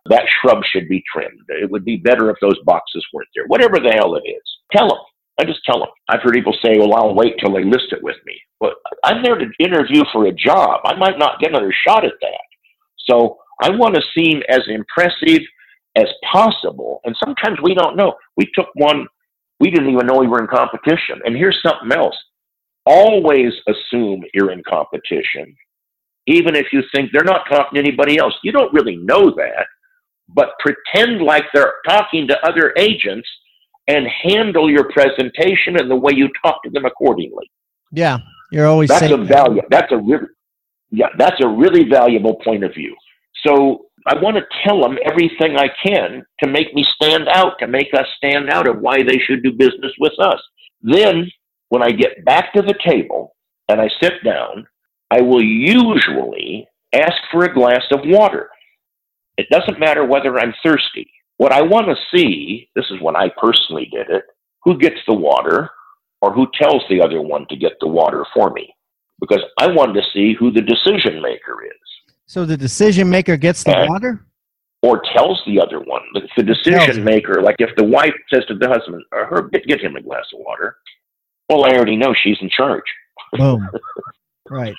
[0.09, 1.41] That shrub should be trimmed.
[1.49, 3.45] It would be better if those boxes weren't there.
[3.47, 4.43] Whatever the hell it is.
[4.71, 4.97] Tell them.
[5.39, 5.89] I just tell them.
[6.09, 8.33] I've heard people say, well, I'll wait till they list it with me.
[8.59, 10.81] But I'm there to interview for a job.
[10.83, 12.47] I might not get another shot at that.
[13.09, 15.41] So I want to seem as impressive
[15.97, 17.01] as possible.
[17.03, 18.13] And sometimes we don't know.
[18.37, 19.07] We took one,
[19.59, 21.19] we didn't even know we were in competition.
[21.25, 22.15] And here's something else
[22.87, 25.53] always assume you're in competition,
[26.25, 28.33] even if you think they're not talking to anybody else.
[28.43, 29.65] You don't really know that,
[30.29, 33.27] but pretend like they're talking to other agents
[33.87, 37.49] and handle your presentation and the way you talk to them accordingly.
[37.91, 38.19] yeah,
[38.51, 39.61] you're always That's saying a value.
[39.69, 40.27] That's a really,
[40.91, 42.95] yeah, that's a really valuable point of view.
[43.45, 47.67] So I want to tell them everything I can to make me stand out, to
[47.67, 50.39] make us stand out of why they should do business with us.
[50.81, 51.29] Then
[51.69, 53.35] when I get back to the table
[53.67, 54.65] and I sit down,
[55.11, 58.49] I will usually ask for a glass of water.
[59.37, 61.11] It doesn't matter whether I'm thirsty.
[61.35, 64.23] What I want to see, this is when I personally did it,
[64.63, 65.69] who gets the water
[66.21, 68.73] or who tells the other one to get the water for me.
[69.19, 71.86] Because I wanted to see who the decision maker is
[72.27, 73.87] So the decision maker gets the Okay.
[73.89, 74.23] water.
[74.83, 76.03] or tells the other one.
[76.37, 79.95] The decision maker, like if the wife says to the husband, or her, get, him
[79.95, 80.77] a glass of water.
[81.49, 82.83] Well, I already know she's in charge.
[83.33, 83.67] Boom.
[84.51, 84.75] right.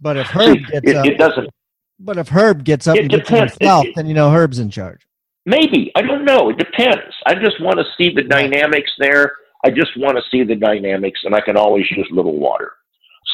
[0.00, 1.50] But if Herb gets it, up, it doesn't.
[1.98, 3.52] but if Herb gets up it and gets depends.
[3.54, 5.00] It- himself, then you know Herb's in charge.
[5.46, 6.48] Maybe I don't know.
[6.50, 7.02] It depends.
[7.26, 9.32] I just want to see the dynamics there.
[9.64, 12.72] I just want to see the dynamics, and I can always use little water.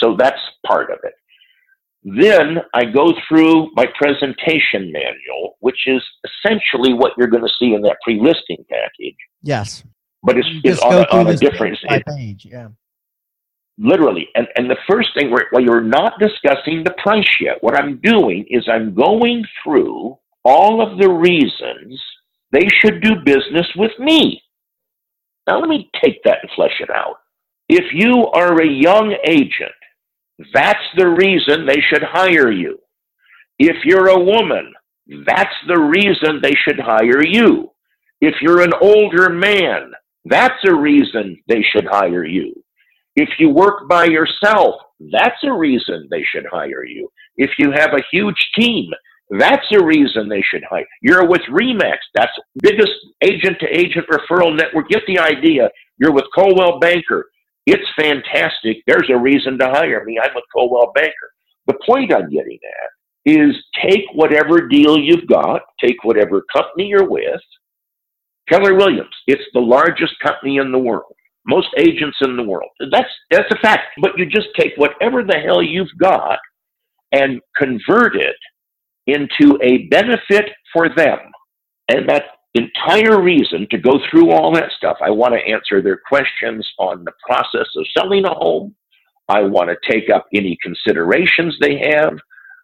[0.00, 1.12] So that's part of it.
[2.02, 7.74] Then I go through my presentation manual, which is essentially what you're going to see
[7.74, 9.84] in that pre-listing package, Yes.
[10.22, 11.78] but it's, it's on, a, on a different.
[11.86, 12.46] page page.
[12.50, 12.68] Yeah.
[13.78, 17.74] literally and and the first thing where well you're not discussing the price yet what
[17.74, 22.00] i'm doing is i'm going through all of the reasons
[22.52, 24.42] they should do business with me
[25.46, 27.16] now let me take that and flesh it out
[27.68, 29.79] if you are a young agent
[30.52, 32.78] that's the reason they should hire you
[33.58, 34.72] if you're a woman
[35.26, 37.70] that's the reason they should hire you
[38.20, 39.92] if you're an older man
[40.24, 42.54] that's a reason they should hire you
[43.16, 44.76] if you work by yourself,
[45.12, 47.10] that's a reason they should hire you.
[47.36, 48.90] If you have a huge team,
[49.30, 50.86] that's a reason they should hire.
[51.02, 54.88] You're with Remax, that's biggest agent to agent referral network.
[54.88, 55.70] Get the idea.
[55.98, 57.29] You're with Coldwell Banker.
[57.66, 58.78] It's fantastic.
[58.86, 60.18] There's a reason to hire me.
[60.22, 61.32] I'm a Coldwell Banker.
[61.66, 62.90] the point I'm getting at
[63.32, 67.40] is take whatever deal you've got, take whatever company you're with.
[68.48, 71.14] Keller Williams, it's the largest company in the world,
[71.46, 72.70] most agents in the world.
[72.90, 73.88] That's that's a fact.
[74.00, 76.38] But you just take whatever the hell you've got
[77.12, 78.36] and convert it
[79.06, 81.18] into a benefit for them.
[81.88, 84.96] And that entire reason to go through all that stuff.
[85.00, 88.74] I want to answer their questions on the process of selling a home.
[89.28, 92.18] I want to take up any considerations they have.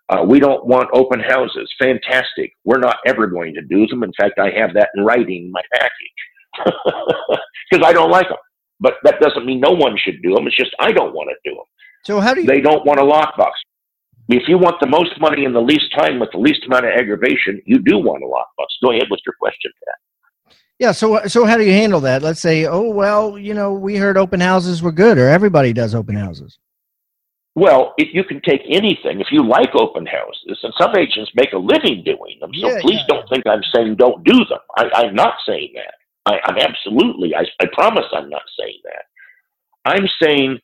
[0.08, 1.72] Uh, we don't want open houses.
[1.80, 2.52] Fantastic.
[2.64, 4.02] We're not ever going to do them.
[4.02, 6.64] In fact, I have that in writing in my package
[7.70, 8.38] because I don't like them.
[8.78, 10.46] But that doesn't mean no one should do them.
[10.46, 11.64] It's just I don't want to do them.
[12.04, 12.46] So how do you?
[12.46, 13.52] They don't want a lockbox.
[14.28, 16.92] If you want the most money in the least time with the least amount of
[16.92, 18.66] aggravation, you do want a lot lockbox.
[18.82, 20.54] Go ahead with your question, Pat.
[20.78, 20.92] Yeah.
[20.92, 22.22] So so how do you handle that?
[22.22, 25.94] Let's say, oh well, you know, we heard open houses were good, or everybody does
[25.94, 26.58] open houses.
[27.54, 31.52] Well, if you can take anything if you like open houses, and some agents make
[31.54, 32.50] a living doing them.
[32.60, 33.06] So Yeah, please yeah.
[33.08, 34.58] don't think I'm saying don't do them.
[34.76, 35.94] I, I'm not saying that.
[36.26, 37.34] I, I'm absolutely.
[37.34, 39.90] I, I promise I'm not saying that.
[39.90, 40.58] I'm saying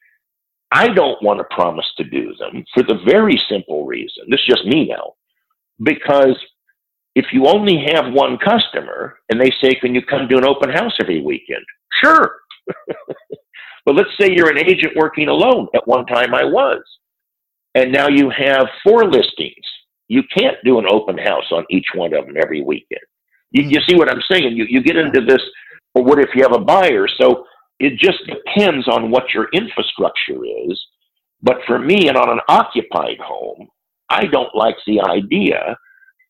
[0.72, 4.24] I don't want to promise to do them for the very simple reason.
[4.28, 5.14] This is just me now,
[5.82, 6.36] because
[7.14, 10.70] if you only have one customer and they say, "Can you come do an open
[10.70, 11.64] house every weekend?"
[12.02, 12.36] Sure.
[13.84, 15.68] But let's say you're an agent working alone.
[15.74, 16.82] At one time, I was.
[17.74, 19.64] And now you have four listings.
[20.08, 23.00] You can't do an open house on each one of them every weekend.
[23.50, 24.56] You, you see what I'm saying?
[24.56, 25.40] You, you get into this,
[25.94, 27.08] or what if you have a buyer?
[27.20, 27.44] So
[27.82, 30.80] it just depends on what your infrastructure is.
[31.42, 33.68] But for me, and on an occupied home,
[34.08, 35.76] I don't like the idea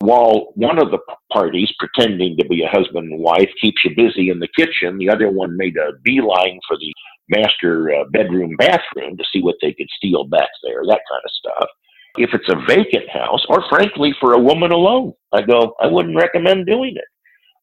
[0.03, 0.99] while one of the
[1.31, 5.09] parties pretending to be a husband and wife keeps you busy in the kitchen, the
[5.09, 6.93] other one made a beeline for the
[7.29, 11.31] master uh, bedroom bathroom to see what they could steal back there, that kind of
[11.31, 11.69] stuff.
[12.17, 16.17] If it's a vacant house, or frankly for a woman alone, I go, I wouldn't
[16.17, 17.05] recommend doing it.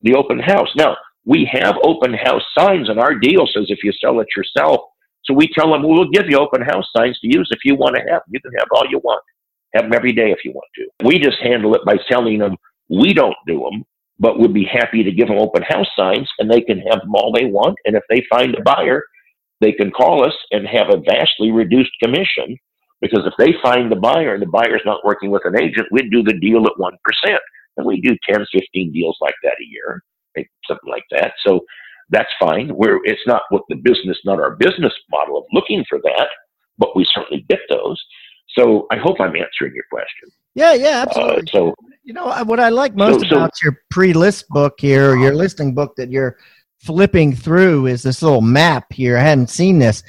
[0.00, 0.70] The open house.
[0.76, 0.96] Now,
[1.30, 4.80] we have open house signs, and our deal says if you sell it yourself,
[5.24, 7.94] so we tell them we'll give you open house signs to use if you want
[7.94, 8.22] to have.
[8.28, 9.22] You can have all you want.
[9.74, 11.06] Have them every day if you want to.
[11.06, 12.56] We just handle it by telling them
[12.88, 13.84] we don't do them,
[14.18, 17.14] but would be happy to give them open house signs, and they can have them
[17.14, 17.76] all they want.
[17.84, 19.04] And if they find a buyer,
[19.60, 22.56] they can call us and have a vastly reduced commission
[23.00, 26.10] because if they find the buyer and the buyer's not working with an agent, we'd
[26.10, 27.38] do the deal at 1%.
[27.76, 30.02] And we do 10, 15 deals like that a year,
[30.36, 31.32] something like that.
[31.46, 31.60] So
[32.10, 32.74] that's fine.
[32.74, 36.28] We're, it's not what the business, not our business model of looking for that,
[36.78, 38.00] but we certainly get those.
[38.58, 40.28] So I hope I'm answering your question.
[40.54, 41.46] Yeah, yeah, Uh, absolutely.
[41.52, 45.34] so you know what I like most So- so- about your pre-list book here, your
[45.34, 46.36] listing book that you're
[46.80, 49.16] flipping through, is this little map here.
[49.16, 50.02] I hadn't seen this.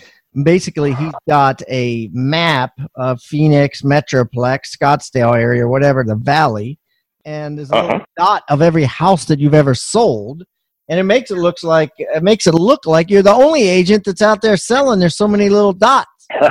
[0.44, 6.80] Basically, he's got a map of Phoenix, Metroplex, Scottsdale area, whatever the valley,
[7.26, 8.00] and there's a Uh-huh.
[8.18, 10.44] dot of every house that you've ever sold.
[10.90, 14.04] And it makes it looks like it makes it look like you're the only agent
[14.06, 15.00] that's out there selling.
[15.00, 16.08] There's so many little dots.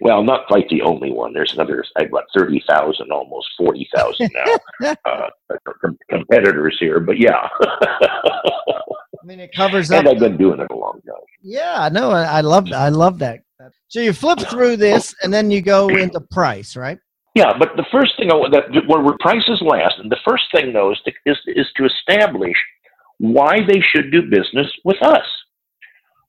[0.00, 1.32] well, not quite the only one.
[1.32, 5.28] There's another, I've got 30,000, almost 40,000 now, uh,
[5.80, 7.48] com- competitors here, but yeah.
[7.62, 11.16] I mean, it covers up and I've been doing it a long time.
[11.42, 13.40] Yeah, no, I love I love that.
[13.88, 16.98] So you flip through this, and then you go into price, right?
[17.38, 20.90] Yeah, but the first thing want that where prices last, and the first thing though
[20.90, 22.56] is to, is, is to establish
[23.18, 25.24] why they should do business with us.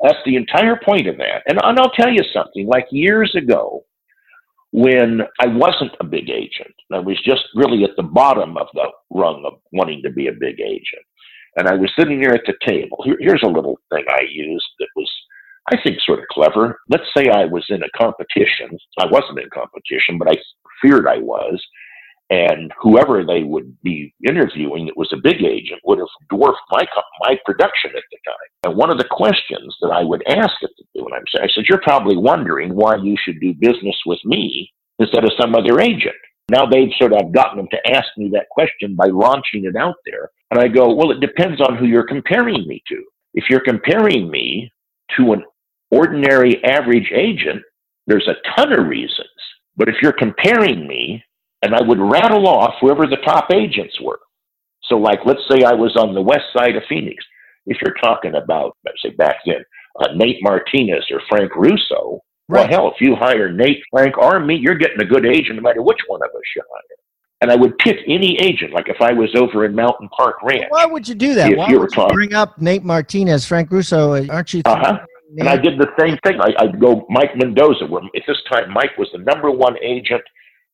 [0.03, 1.41] That's the entire point of that.
[1.47, 2.67] And, and I'll tell you something.
[2.67, 3.85] Like years ago,
[4.71, 8.87] when I wasn't a big agent, I was just really at the bottom of the
[9.09, 11.05] rung of wanting to be a big agent,
[11.55, 13.01] and I was sitting there at the table.
[13.03, 15.11] Here, here's a little thing I used that was
[15.73, 16.79] I think sort of clever.
[16.87, 18.77] Let's say I was in a competition.
[18.99, 20.35] I wasn't in competition, but I
[20.81, 21.63] feared I was.
[22.31, 26.85] And whoever they would be interviewing that was a big agent would have dwarfed my
[27.21, 28.49] my production at the time.
[28.65, 31.65] And one of the questions that I would ask at the when I'm I said,
[31.67, 36.15] "You're probably wondering why you should do business with me instead of some other agent."
[36.51, 39.95] Now they've sort of gotten them to ask me that question by launching it out
[40.05, 43.03] there, and I go, "Well, it depends on who you're comparing me to.
[43.33, 44.71] If you're comparing me
[45.17, 45.43] to an
[45.89, 47.63] ordinary average agent,
[48.05, 49.29] there's a ton of reasons.
[49.79, 51.23] But if you're comparing me,
[51.63, 54.19] and I would rattle off whoever the top agents were.
[54.83, 57.23] So, like, let's say I was on the west side of Phoenix.
[57.65, 59.63] If you're talking about, let's say back then,
[59.99, 62.19] uh, Nate Martinez or Frank Russo,
[62.49, 65.61] well, hell, if you hire Nate, Frank, or me, you're getting a good agent no
[65.61, 66.97] matter which one of us you hire.
[67.41, 70.65] And I would pick any agent, like if I was over in Mountain Park Ranch.
[70.69, 71.51] Why would you do that?
[71.51, 74.27] If Why you were would you talking- bring up Nate Martinez, Frank Russo?
[74.29, 74.99] Aren't you Uh-huh.
[75.37, 76.39] Throwing And I did the same thing.
[76.41, 80.23] I, I'd go Mike Mendoza, where at this time Mike was the number one agent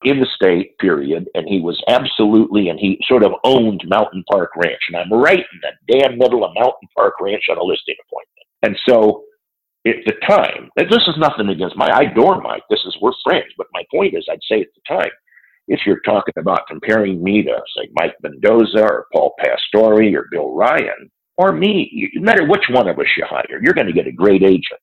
[0.03, 1.28] in the state, period.
[1.34, 4.82] And he was absolutely, and he sort of owned Mountain Park Ranch.
[4.89, 8.47] And I'm right in the damn middle of Mountain Park Ranch on a listing appointment.
[8.64, 9.24] And so
[9.88, 11.91] at the time, this is nothing against Mike.
[11.91, 12.64] I adore Mike.
[12.70, 13.51] This is, we're friends.
[13.58, 15.12] But my point is, I'd say at the time,
[15.68, 20.53] if you're talking about comparing me to, say, Mike Mendoza or Paul Pastore or Bill
[20.53, 24.08] Ryan, or me, no matter which one of us you hire, you're going to get
[24.08, 24.80] a great agent.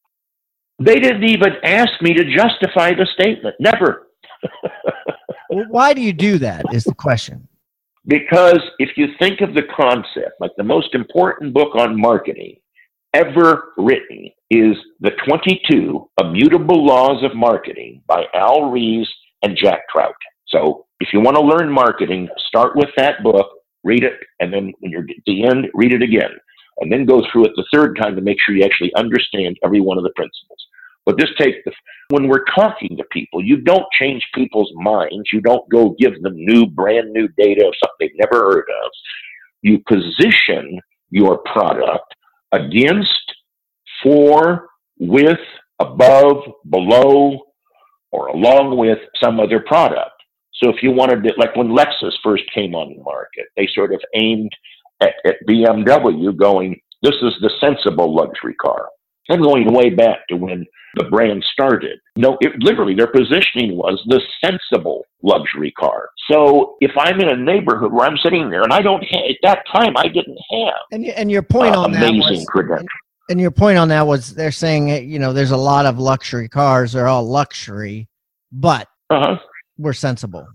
[0.78, 3.54] They didn't even ask me to justify the statement.
[3.60, 4.08] Never.
[5.50, 6.64] well, why do you do that?
[6.72, 7.48] Is the question.
[8.06, 12.56] Because if you think of the concept, like the most important book on marketing
[13.14, 19.08] ever written is The 22 Immutable Laws of Marketing by Al Ries
[19.42, 20.14] and Jack Trout.
[20.48, 23.48] So if you want to learn marketing, start with that book,
[23.84, 26.30] read it, and then when you're at the end, read it again.
[26.78, 29.80] And then go through it the third time to make sure you actually understand every
[29.80, 30.58] one of the principles.
[31.04, 31.72] But just take the,
[32.10, 35.28] when we're talking to people, you don't change people's minds.
[35.32, 38.90] You don't go give them new, brand new data of something they've never heard of.
[39.62, 40.78] You position
[41.10, 42.14] your product
[42.52, 43.10] against,
[44.02, 44.68] for,
[44.98, 45.38] with,
[45.78, 47.38] above, below,
[48.10, 50.10] or along with some other product.
[50.54, 53.92] So if you wanted to, like when Lexus first came on the market, they sort
[53.92, 54.52] of aimed
[55.02, 58.88] at, at BMW going, this is the sensible luxury car.
[59.28, 61.98] And going way back to when the brand started.
[62.16, 66.10] No, it, literally their positioning was the sensible luxury car.
[66.30, 69.36] So if I'm in a neighborhood where I'm sitting there and I don't have, at
[69.42, 70.74] that time I didn't have.
[70.90, 72.88] And, and your point uh, on amazing that was, credentials.
[73.30, 76.48] And your point on that was they're saying, you know, there's a lot of luxury
[76.48, 76.92] cars.
[76.92, 78.08] They're all luxury,
[78.50, 79.38] but uh-huh.
[79.78, 80.46] we're sensible.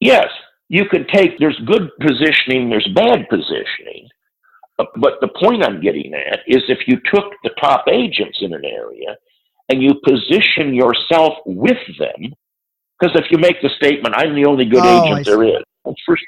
[0.00, 0.28] Yes,
[0.68, 4.08] you could take, there's good positioning, there's bad positioning.
[4.76, 8.64] But the point I'm getting at is if you took the top agents in an
[8.64, 9.16] area
[9.68, 12.32] and you position yourself with them,
[12.98, 15.96] because if you make the statement, I'm the only good oh, agent there is, well,
[16.06, 16.22] first,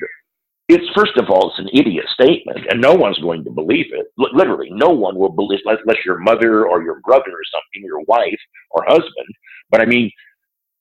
[0.68, 4.07] it's first of all, it's an idiot statement, and no one's going to believe it.
[4.20, 8.03] L- literally, no one will believe, unless your mother or your brother or something, your
[8.09, 8.38] wife
[8.70, 9.28] or husband.
[9.70, 10.11] But I mean,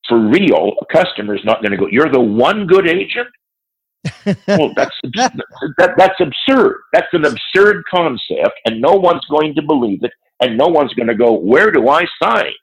[0.07, 3.27] for real, a customer is not going to go, You're the one good agent?
[4.47, 6.77] Well, that's that, that's absurd.
[6.93, 11.07] That's an absurd concept, and no one's going to believe it, and no one's going
[11.07, 12.53] to go, "Where do I sign?"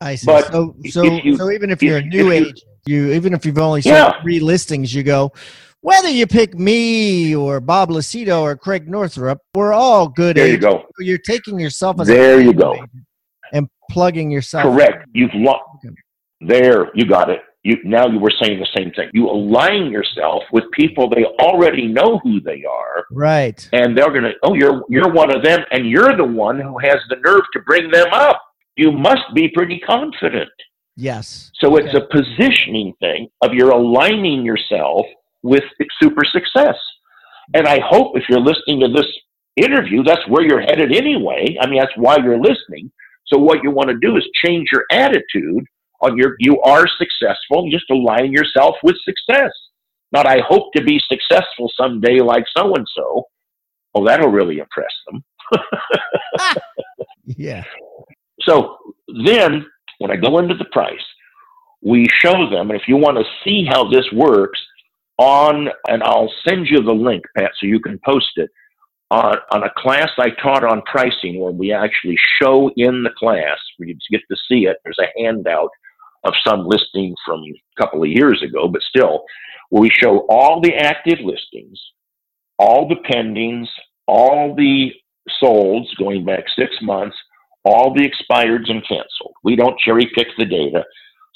[0.00, 0.26] I see.
[0.26, 3.34] But so, so, you, so even if you're if, a new agent, you, you even
[3.34, 4.22] if you've only sold yeah.
[4.22, 5.32] three listings, you go.
[5.82, 10.36] Whether you pick me or Bob Lucido or Craig Northrup, we're all good.
[10.36, 10.64] There agents.
[10.64, 10.84] you go.
[10.98, 12.78] You're taking yourself as there you go,
[13.52, 14.64] and plugging yourself.
[14.64, 15.06] Correct.
[15.14, 15.64] You've lost.
[16.42, 17.40] There, you got it.
[17.62, 19.10] You now you were saying the same thing.
[19.12, 23.68] You align yourself with people they already know who they are, right?
[23.72, 26.96] And they're gonna, oh, you're you're one of them, and you're the one who has
[27.10, 28.40] the nerve to bring them up.
[28.76, 30.50] You must be pretty confident.
[30.96, 31.50] Yes.
[31.54, 31.84] So okay.
[31.84, 35.04] it's a positioning thing of you're aligning yourself
[35.42, 35.64] with
[36.00, 36.76] super success.
[37.54, 39.06] And I hope if you're listening to this
[39.56, 41.56] interview, that's where you're headed anyway.
[41.60, 42.90] I mean, that's why you're listening.
[43.26, 45.64] So what you want to do is change your attitude
[46.00, 47.70] on your you are successful.
[47.70, 49.50] Just align yourself with success.
[50.12, 53.24] Not I hope to be successful someday like so and so.
[53.94, 55.24] Oh, that'll really impress them.
[57.24, 57.64] yeah.
[58.42, 58.76] So
[59.24, 59.66] then
[59.98, 60.98] when I go into the price,
[61.82, 64.60] we show them, and if you want to see how this works,
[65.20, 68.50] on and I'll send you the link, Pat, so you can post it
[69.10, 73.58] on, on a class I taught on pricing where we actually show in the class
[73.76, 74.78] where you get to see it.
[74.82, 75.70] There's a handout
[76.24, 79.24] of some listing from a couple of years ago, but still,
[79.70, 81.80] where we show all the active listings,
[82.58, 83.66] all the pendings,
[84.06, 84.92] all the
[85.42, 87.16] solds going back six months,
[87.64, 89.34] all the expireds and canceled.
[89.44, 90.84] We don't cherry pick the data.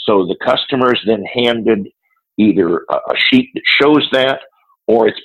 [0.01, 1.89] So the customer is then handed
[2.37, 4.41] either a, sheet that shows that
[4.87, 5.21] or it's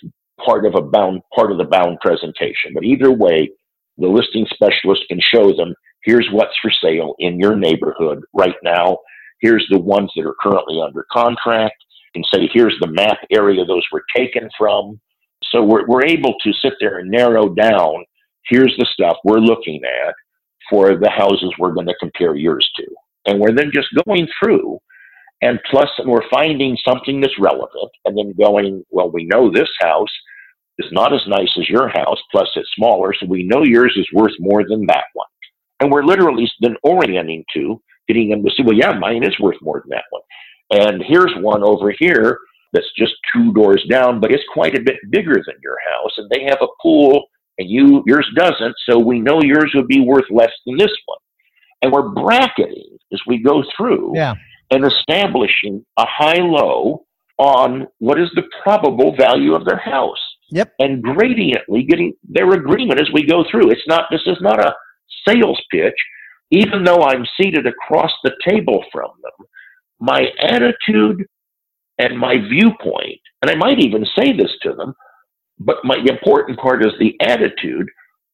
[0.45, 2.73] part of a bound part of the bound presentation.
[2.73, 3.49] But either way,
[3.97, 8.99] the listing specialist can show them here's what's for sale in your neighborhood right now
[9.39, 11.75] Here's the ones that are currently under contract
[12.15, 14.99] and say, here's the map area those were taken from.
[15.51, 18.05] So we're, we're able to sit there and narrow down,
[18.45, 20.13] here's the stuff we're looking at
[20.69, 22.85] for the houses we're going to compare yours to.
[23.25, 24.79] And we're then just going through
[25.41, 30.11] and plus we're finding something that's relevant and then going, well, we know this house
[30.77, 34.07] is not as nice as your house, plus it's smaller, so we know yours is
[34.13, 35.27] worth more than that one.
[35.79, 39.55] And we're literally then orienting to getting them to see, well, yeah, mine is worth
[39.61, 40.23] more than that one.
[40.71, 42.39] And here's one over here
[42.73, 46.29] that's just two doors down, but it's quite a bit bigger than your house, and
[46.29, 47.25] they have a pool,
[47.57, 48.75] and you yours doesn't.
[48.89, 51.17] So we know yours would be worth less than this one.
[51.81, 54.33] And we're bracketing as we go through Yeah.
[54.69, 57.05] and establishing a high low
[57.37, 60.19] on what is the probable value of their house.
[60.51, 60.73] Yep.
[60.79, 63.71] And gradiently getting their agreement as we go through.
[63.71, 64.75] It's not, this is not a
[65.27, 65.95] sales pitch,
[66.51, 69.47] even though I'm seated across the table from them.
[69.99, 71.25] My attitude
[71.97, 74.93] and my viewpoint, and I might even say this to them,
[75.59, 77.87] but my important part is the attitude.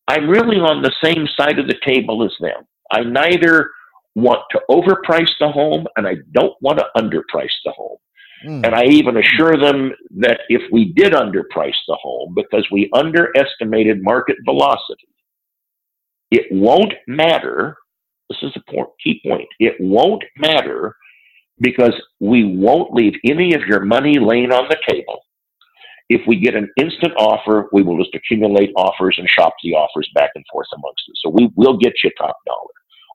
[0.08, 2.64] I'm really on the same side of the table as them.
[2.92, 3.72] I neither
[4.14, 7.98] want to overprice the home and I don't want to underprice the home.
[8.46, 8.66] Mm.
[8.66, 14.04] And I even assure them that if we did underprice the home because we underestimated
[14.04, 15.08] market velocity,
[16.32, 17.78] it won't matter.
[18.30, 19.48] This is a po- key point.
[19.60, 20.96] It won't matter
[21.60, 25.22] because we won't leave any of your money laying on the table.
[26.10, 30.10] If we get an instant offer, we will just accumulate offers and shop the offers
[30.14, 31.20] back and forth amongst us.
[31.24, 32.70] So we will get you top dollar.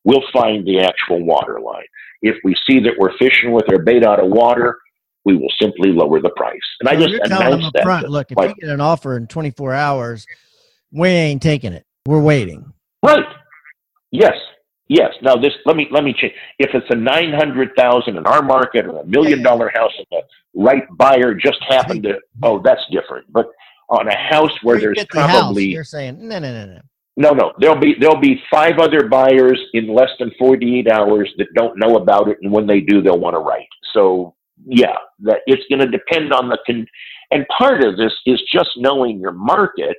[0.04, 1.84] We'll find the actual water line.
[2.22, 4.78] If we see that we're fishing with our bait out of water,
[5.24, 6.58] we will simply lower the price.
[6.80, 7.82] And I just you're telling them announced that.
[7.84, 10.26] front, look, if like- you get an offer in 24 hours,
[10.90, 11.84] we ain't taking it.
[12.06, 12.72] We're waiting.
[13.04, 13.24] Right.
[14.10, 14.34] Yes.
[14.90, 15.12] Yes.
[15.22, 16.32] Now this let me let me change.
[16.58, 20.06] If it's a nine hundred thousand in our market or a million dollar house and
[20.10, 20.22] the
[20.52, 23.32] right buyer just happened to oh that's different.
[23.32, 23.46] But
[23.88, 26.80] on a house where there's 350 house, probably you're saying no, no, no, no.
[27.16, 31.32] no no there'll be there'll be five other buyers in less than forty eight hours
[31.38, 33.68] that don't know about it and when they do they'll want to write.
[33.92, 34.34] So
[34.66, 36.88] yeah, that it's going to depend on the con-
[37.30, 39.96] and part of this is just knowing your market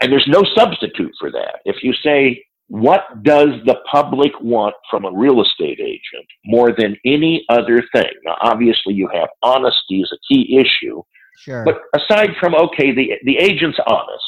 [0.00, 1.60] and there's no substitute for that.
[1.64, 6.96] If you say, what does the public want from a real estate agent more than
[7.04, 8.10] any other thing?
[8.24, 11.02] Now, obviously, you have honesty is a key issue.
[11.38, 11.64] Sure.
[11.64, 14.24] But aside from, okay, the, the agent's honest,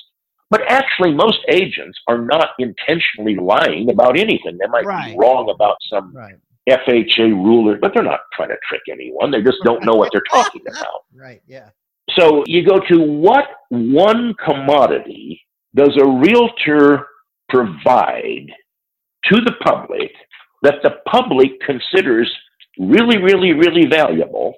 [0.50, 4.56] but actually, most agents are not intentionally lying about anything.
[4.58, 5.12] They might Right.
[5.12, 6.36] be wrong about some right.
[6.70, 9.30] FHA ruler, but they're not trying to trick anyone.
[9.30, 11.04] They just don't know what they're talking about.
[11.14, 11.42] Right.
[11.46, 11.70] Yeah.
[12.18, 15.42] So you go to what one commodity
[15.74, 17.07] does a realtor
[17.48, 18.46] provide
[19.24, 20.12] to the public
[20.62, 22.32] that the public considers
[22.78, 24.54] really, really, really valuable?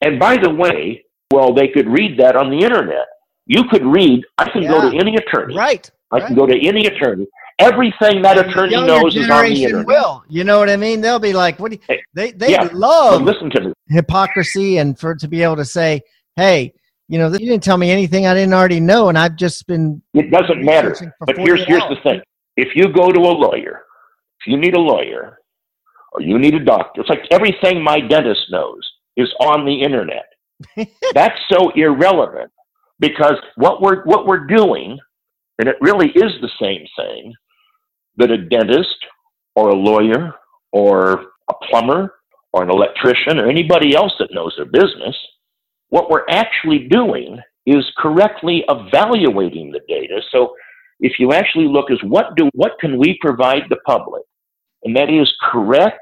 [0.00, 3.06] And by the way, well, they could read that on the internet.
[3.46, 5.56] You could read, I can go to any attorney.
[5.56, 5.90] Right.
[6.10, 6.26] I right.
[6.26, 7.26] can go to any attorney.
[7.58, 9.86] Everything that And attorney knows is on the internet.
[9.86, 10.24] Will.
[10.28, 11.00] You know what I mean?
[11.00, 12.64] They'll be like, what do you, they, they yeah.
[12.64, 13.72] But love listen to me.
[13.88, 16.02] hypocrisy and for to be able to say,
[16.36, 16.74] hey,
[17.12, 19.10] you know, you didn't tell me anything I didn't already know.
[19.10, 20.96] And I've just been It doesn't matter.
[21.20, 22.22] But here's 48 here's the thing:
[22.56, 23.82] if you go to a lawyer,
[24.40, 25.38] if you need a lawyer,
[26.12, 28.80] or you need a doctor, it's like everything my dentist knows
[29.18, 30.24] is on the internet.
[31.12, 32.50] That's so irrelevant
[32.98, 34.98] because what we're what we're doing,
[35.58, 37.34] and it really is the same thing
[38.16, 38.96] that a dentist
[39.54, 40.32] or a lawyer
[40.72, 42.14] or a plumber
[42.54, 45.14] or an electrician or anybody else that knows their business,
[45.92, 50.22] what we're actually doing is correctly evaluating the data.
[50.32, 50.54] So
[51.00, 54.22] if you actually look is what do what can we provide the public,
[54.84, 56.00] and that is correct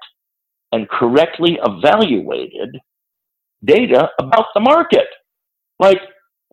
[0.70, 2.78] and correctly evaluated
[3.64, 5.09] data about the market.
[5.80, 6.01] Like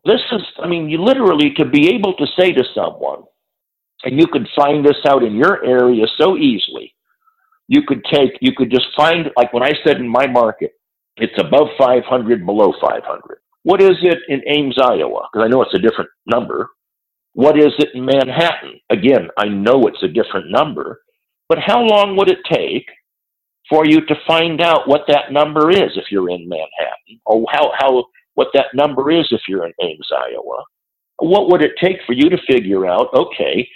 [0.04, 3.22] this is, I mean, you literally to be able to say to someone,
[4.02, 6.92] and you could find this out in your area so easily.
[7.68, 10.72] You could take, you could just find, like when I said in my market,
[11.20, 13.38] it's above 500, below 500.
[13.62, 15.28] What is it in Ames, Iowa?
[15.32, 16.70] Because I know it's a different number.
[17.34, 18.80] What is it in Manhattan?
[18.90, 21.00] Again, I know it's a different number,
[21.48, 22.86] but how long would it take
[23.68, 27.72] for you to find out what that number is if you're in Manhattan, or how,
[27.78, 30.64] how what that number is if you're in Ames, Iowa?
[31.18, 33.68] What would it take for you to figure out, okay,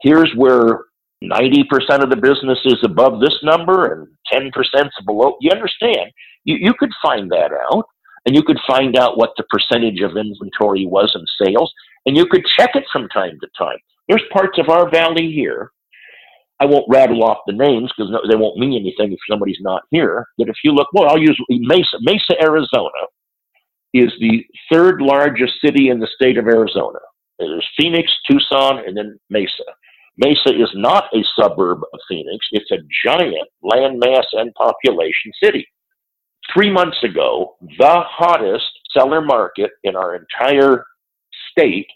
[0.00, 0.84] here's where
[1.22, 1.64] 90%
[2.02, 4.50] of the business is above this number and 10%
[4.86, 5.36] is below?
[5.40, 6.10] You understand?
[6.44, 7.86] You, you could find that out,
[8.26, 11.72] and you could find out what the percentage of inventory was in sales,
[12.06, 13.78] and you could check it from time to time.
[14.08, 15.70] There's parts of our valley here
[16.60, 19.82] I won't rattle off the names because no, they won't mean anything if somebody's not
[19.90, 20.26] here.
[20.38, 21.98] But if you look, well, I'll use Mesa.
[22.00, 22.88] Mesa, Arizona
[23.92, 26.98] is the third largest city in the state of Arizona.
[27.38, 29.64] There's Phoenix, Tucson, and then Mesa.
[30.16, 32.46] Mesa is not a suburb of Phoenix.
[32.52, 35.66] It's a giant landmass and population city.
[36.52, 38.64] Three months ago, the hottest
[38.96, 40.84] seller market in our entire
[41.50, 41.86] state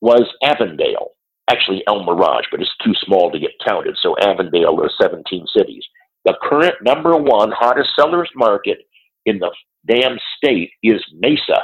[0.00, 1.12] was Avondale
[1.50, 3.96] actually El Mirage, but it's too small to get counted.
[4.00, 5.84] So Avondale, there's 17 cities.
[6.24, 8.78] The current number one hottest sellers market
[9.26, 9.50] in the
[9.86, 11.62] damn state is Mesa.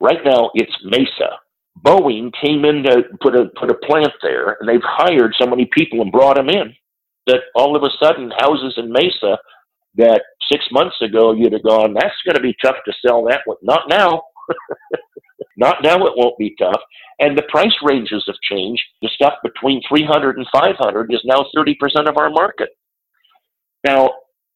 [0.00, 1.38] Right now, it's Mesa.
[1.84, 5.68] Boeing came in to put a put a plant there, and they've hired so many
[5.72, 6.74] people and brought them in
[7.26, 9.38] that all of a sudden houses in Mesa
[9.96, 13.42] that six months ago you'd have gone, that's going to be tough to sell that
[13.44, 13.58] one.
[13.62, 14.22] Not now.
[15.56, 16.80] Not now it won't be tough.
[17.18, 18.82] And the price ranges have changed.
[19.02, 21.74] The stuff between 300 and 500 is now 30%
[22.08, 22.70] of our market.
[23.86, 24.10] Now,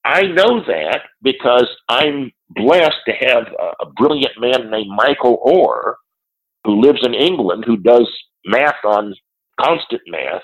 [0.05, 5.97] I know that because I'm blessed to have a, a brilliant man named Michael Orr
[6.65, 8.11] who lives in England who does
[8.47, 9.15] math on
[9.61, 10.43] constant math,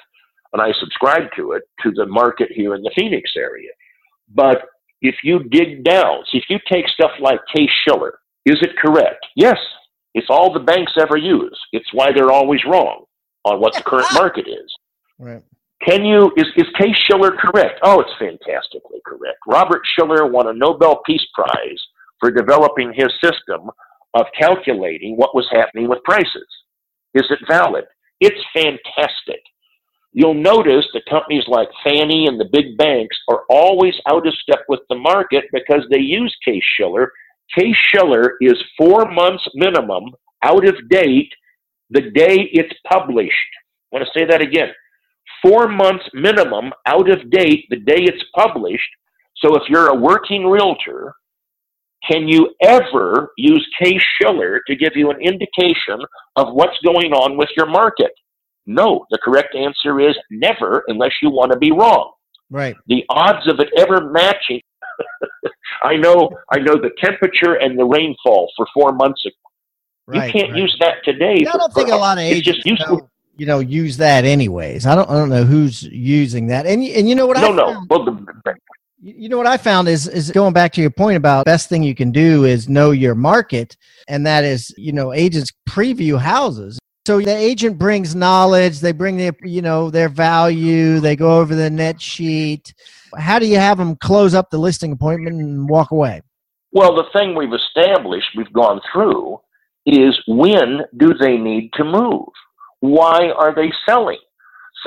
[0.53, 3.71] and I subscribe to it to the market here in the Phoenix area.
[4.35, 4.63] But
[5.03, 9.27] if you dig down, see, if you take stuff like Case Shiller, is it correct?
[9.37, 9.59] Yes,
[10.15, 11.59] it's all the banks ever use.
[11.73, 13.05] It's why they're always wrong
[13.45, 14.75] on what the current market is.
[15.19, 15.43] Right.
[15.87, 17.81] Can you, is, is Case Shiller correct?
[17.83, 19.39] Oh, it's fantastically correct.
[19.47, 21.81] Robert Shiller won a Nobel Peace Prize
[22.19, 23.71] for developing his system
[24.15, 26.47] of calculating what was happening with prices.
[27.15, 27.85] Is it valid?
[28.21, 29.41] It's fantastic.
[30.13, 34.65] You'll notice that companies like Fannie and the big banks are always out of step
[34.69, 37.13] with the market because they use Case Shiller.
[37.57, 40.05] Case Shiller is four months minimum
[40.43, 41.33] out of date
[41.91, 43.33] the day it's published.
[43.93, 44.69] I want to say that again.
[45.43, 48.91] Four months minimum out of date the day it's published.
[49.37, 51.15] So if you're a working realtor
[52.09, 56.01] can you ever use Case Shiller to give you an indication
[56.37, 58.11] of what's going on with your market?
[58.71, 59.07] No.
[59.11, 62.13] The correct answer is never unless you want to be wrong.
[62.51, 62.77] Right.
[62.87, 64.61] The odds of it ever matching
[65.83, 69.35] I know I know the temperature and the rainfall for four months ago.
[70.07, 70.61] Right, you can't right.
[70.61, 71.39] use that today.
[71.39, 72.67] Yeah, I don't think a lot of agents
[73.37, 74.85] you know use that anyways.
[74.87, 76.67] I don't I don't know who's using that.
[76.67, 77.87] And and you know what no, I no.
[77.89, 78.55] Well, the,
[79.01, 81.83] you know what I found is is going back to your point about best thing
[81.83, 83.77] you can do is know your market,
[84.09, 86.80] and that is you know agents preview houses.
[87.07, 91.55] So the agent brings knowledge, they bring their you know their value, they go over
[91.55, 92.75] the net sheet.
[93.17, 96.23] How do you have them close up the listing appointment and walk away?
[96.73, 99.41] Well, the thing we've established, we've gone through,
[99.87, 102.29] is when do they need to move?
[102.81, 104.21] Why are they selling?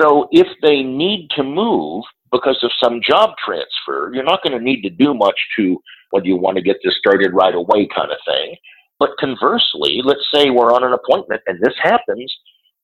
[0.00, 2.04] So if they need to move,
[2.34, 4.10] because of some job transfer.
[4.12, 6.96] You're not going to need to do much to whether you want to get this
[6.98, 8.56] started right away kind of thing.
[9.04, 12.34] But conversely, let's say we're on an appointment and this happens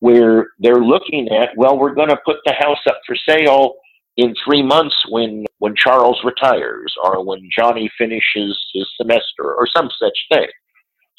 [0.00, 3.76] where they're looking at, well, we're going to put the house up for sale
[4.18, 9.88] in three months when when Charles retires or when Johnny finishes his semester or some
[9.98, 10.48] such thing.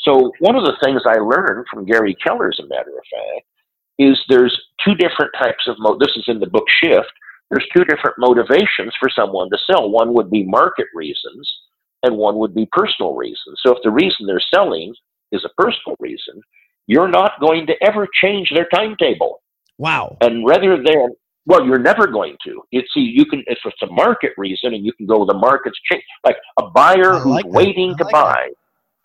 [0.01, 3.47] So one of the things I learned from Gary Keller, as a matter of fact,
[3.97, 5.97] is there's two different types of mo.
[5.97, 7.11] This is in the book Shift
[7.51, 9.89] there's two different motivations for someone to sell.
[9.89, 11.51] One would be market reasons,
[12.03, 13.59] and one would be personal reasons.
[13.65, 14.93] So if the reason they're selling
[15.31, 16.41] is a personal reason,
[16.87, 19.41] you're not going to ever change their timetable.
[19.77, 20.17] Wow.
[20.21, 22.61] And rather than well, you're never going to.
[22.71, 25.79] You see, you can if it's a market reason, and you can go the market's
[25.91, 26.03] change.
[26.23, 28.47] Like a buyer who's waiting to buy.
[28.47, 28.55] That.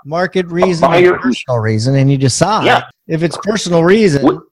[0.04, 2.66] Market reason, buyer personal reason, and you decide.
[2.66, 2.82] Yeah.
[3.08, 4.42] If it's personal reason,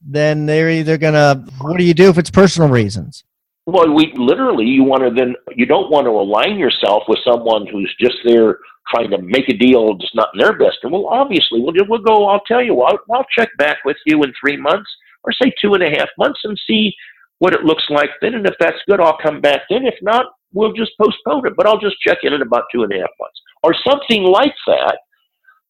[0.00, 1.44] then they're either gonna.
[1.60, 3.24] What do you do if it's personal reasons?
[3.68, 7.66] Well, we literally you want to then you don't want to align yourself with someone
[7.66, 8.56] who's just there
[8.88, 10.78] trying to make a deal just not in their best.
[10.84, 12.28] And well, obviously, we'll we'll go.
[12.28, 14.90] I'll tell you, I'll, I'll check back with you in three months
[15.22, 16.94] or say two and a half months and see
[17.40, 18.36] what it looks like then.
[18.36, 19.84] And if that's good, I'll come back then.
[19.84, 21.52] If not, we'll just postpone it.
[21.54, 24.54] But I'll just check in in about two and a half months or something like
[24.66, 24.96] that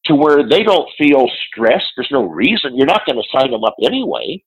[0.04, 1.90] to where they don't feel stressed.
[1.96, 2.76] There's no reason.
[2.76, 4.40] You're not going to sign them up anyway.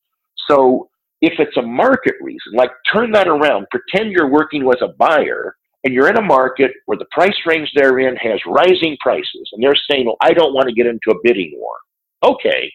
[0.49, 0.89] So
[1.21, 5.55] if it's a market reason, like turn that around, pretend you're working with a buyer
[5.83, 9.63] and you're in a market where the price range they're in has rising prices and
[9.63, 11.75] they're saying, well, I don't want to get into a bidding war.
[12.23, 12.71] Okay.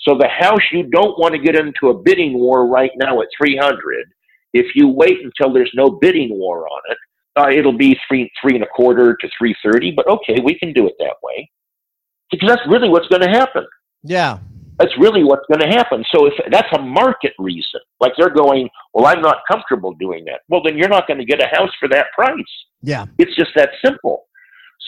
[0.00, 3.28] So the house you don't want to get into a bidding war right now at
[3.38, 4.06] 300,
[4.54, 6.98] if you wait until there's no bidding war on it,
[7.36, 10.86] uh, it'll be three, three and a quarter to 330, but okay, we can do
[10.86, 11.48] it that way
[12.30, 13.66] because that's really what's going to happen.
[14.02, 14.38] Yeah.
[14.80, 16.02] That's really what's going to happen.
[16.12, 20.40] So if that's a market reason, like they're going, well, I'm not comfortable doing that.
[20.48, 22.32] Well, then you're not going to get a house for that price.
[22.80, 23.04] Yeah.
[23.18, 24.24] It's just that simple.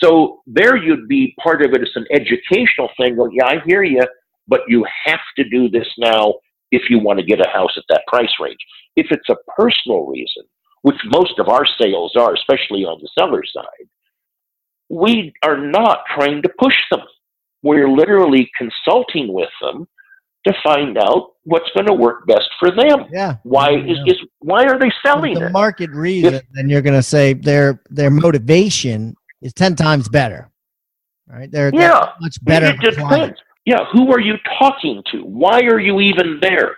[0.01, 3.15] So there you'd be part of it as an educational thing.
[3.15, 4.01] Well, yeah, I hear you,
[4.47, 6.33] but you have to do this now
[6.71, 8.57] if you want to get a house at that price range.
[8.95, 10.43] If it's a personal reason,
[10.81, 13.87] which most of our sales are, especially on the seller side,
[14.89, 17.01] we are not trying to push them
[17.63, 19.87] we're literally consulting with them
[20.45, 23.05] to find out what's going to work best for them.
[23.11, 23.37] Yeah.
[23.43, 25.51] Why is, is why are they selling the it?
[25.51, 26.35] market reason?
[26.35, 30.49] If, then you're going to say their their motivation is ten times better.
[31.27, 31.49] Right?
[31.49, 32.67] They're, yeah, much better.
[32.67, 33.39] It depends.
[33.65, 33.85] Yeah.
[33.93, 35.19] Who are you talking to?
[35.21, 36.75] Why are you even there?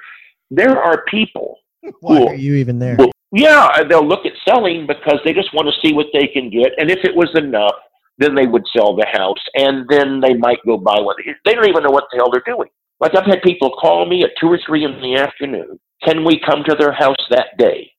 [0.51, 1.57] There are people.
[1.99, 2.95] Why who, are you even there?
[2.95, 6.49] Will, Yeah, they'll look at selling because they just want to see what they can
[6.49, 7.73] get, and if it was enough,
[8.17, 11.15] then they would sell the house, and then they might go buy one.
[11.45, 12.69] They don't even know what the hell they're doing.
[12.99, 15.79] Like I've had people call me at two or three in the afternoon.
[16.03, 17.91] Can we come to their house that day?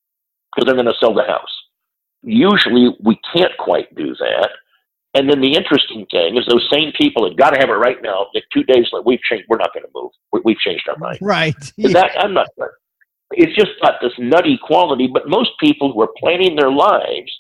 [0.55, 1.51] Because they're going to sell the house.
[2.23, 4.49] Usually we can't quite do that.
[5.15, 7.97] And then the interesting thing is those same people have got to have it right
[8.03, 8.27] now.
[8.35, 9.47] That two days later, we've changed.
[9.49, 10.11] We're not going to move.
[10.45, 11.19] We've changed our mind.
[11.21, 11.55] Right.
[11.77, 11.93] Yeah.
[11.93, 12.49] That I'm not.
[13.33, 15.09] It's just got this nutty quality.
[15.13, 17.33] But most people who are planning their lives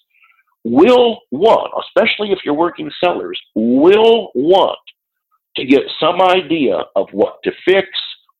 [0.67, 4.79] will want, especially if you're working sellers, will want
[5.55, 7.89] to get some idea of what to fix,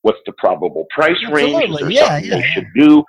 [0.03, 1.55] what's the probable price Absolutely.
[1.55, 3.05] range, or yeah, something yeah, they should do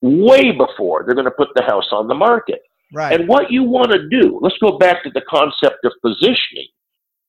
[0.00, 2.62] way before they're going to put the house on the market.
[2.94, 3.18] Right.
[3.18, 6.68] And what you want to do, let's go back to the concept of positioning.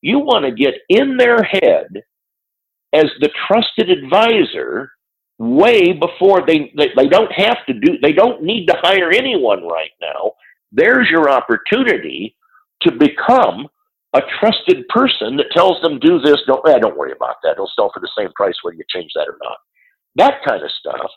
[0.02, 2.04] You want to get in their head
[2.94, 4.92] as the trusted advisor
[5.40, 9.64] way before they, they, they don't have to do, they don't need to hire anyone
[9.64, 10.32] right now.
[10.74, 12.36] There's your opportunity
[12.82, 13.68] to become
[14.14, 16.38] a trusted person that tells them do this.
[16.48, 17.54] Don't, eh, don't worry about that.
[17.54, 19.58] It'll sell for the same price whether you change that or not.
[20.16, 21.10] That kind of stuff.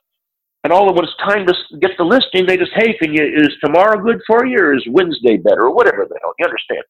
[0.64, 3.24] And all of when it's time to get the listing, they just, hey, can you,
[3.24, 6.32] is tomorrow good for you or is Wednesday better or whatever the hell.
[6.38, 6.82] You understand?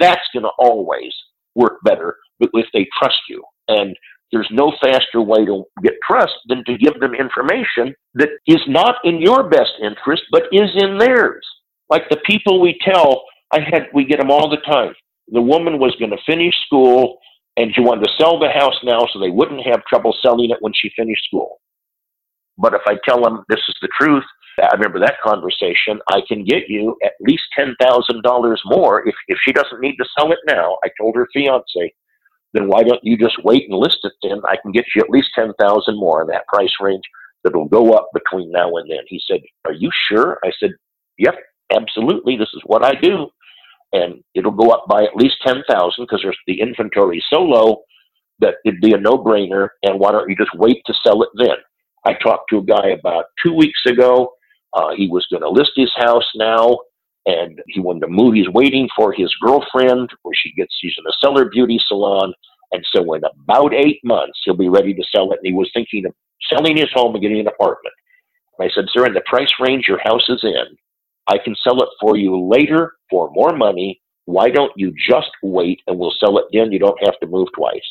[0.00, 1.14] That's going to always
[1.54, 3.42] work better if they trust you.
[3.68, 3.96] And
[4.32, 8.96] there's no faster way to get trust than to give them information that is not
[9.04, 11.46] in your best interest, but is in theirs.
[11.88, 14.94] Like the people we tell, I had, we get them all the time.
[15.28, 17.18] The woman was going to finish school
[17.56, 20.58] and she wanted to sell the house now so they wouldn't have trouble selling it
[20.60, 21.60] when she finished school.
[22.58, 24.24] But if I tell them this is the truth,
[24.62, 26.00] I remember that conversation.
[26.08, 29.96] I can get you at least ten thousand dollars more if if she doesn't need
[29.96, 30.78] to sell it now.
[30.82, 31.94] I told her fiance,
[32.54, 34.12] then why don't you just wait and list it?
[34.22, 37.04] Then I can get you at least ten thousand more in that price range
[37.44, 39.04] that'll go up between now and then.
[39.08, 40.70] He said, "Are you sure?" I said,
[41.18, 41.34] "Yep,
[41.72, 42.36] absolutely.
[42.36, 43.28] This is what I do."
[43.92, 47.40] And it'll go up by at least ten thousand because there's the inventory is so
[47.40, 47.82] low
[48.40, 49.68] that it'd be a no-brainer.
[49.82, 51.56] And why don't you just wait to sell it then?
[52.04, 54.32] I talked to a guy about two weeks ago.
[54.74, 56.78] Uh, he was going to list his house now,
[57.24, 58.34] and he wanted to move.
[58.34, 60.76] He's waiting for his girlfriend, where she gets.
[60.80, 62.34] She's in a seller beauty salon,
[62.72, 65.38] and so in about eight months he'll be ready to sell it.
[65.42, 66.12] And he was thinking of
[66.52, 67.94] selling his home and getting an apartment.
[68.58, 70.76] And I said, "Sir, in the price range your house is in,
[71.28, 74.00] I can sell it for you later for more money.
[74.26, 76.72] Why don't you just wait and we'll sell it then?
[76.72, 77.88] You don't have to move twice."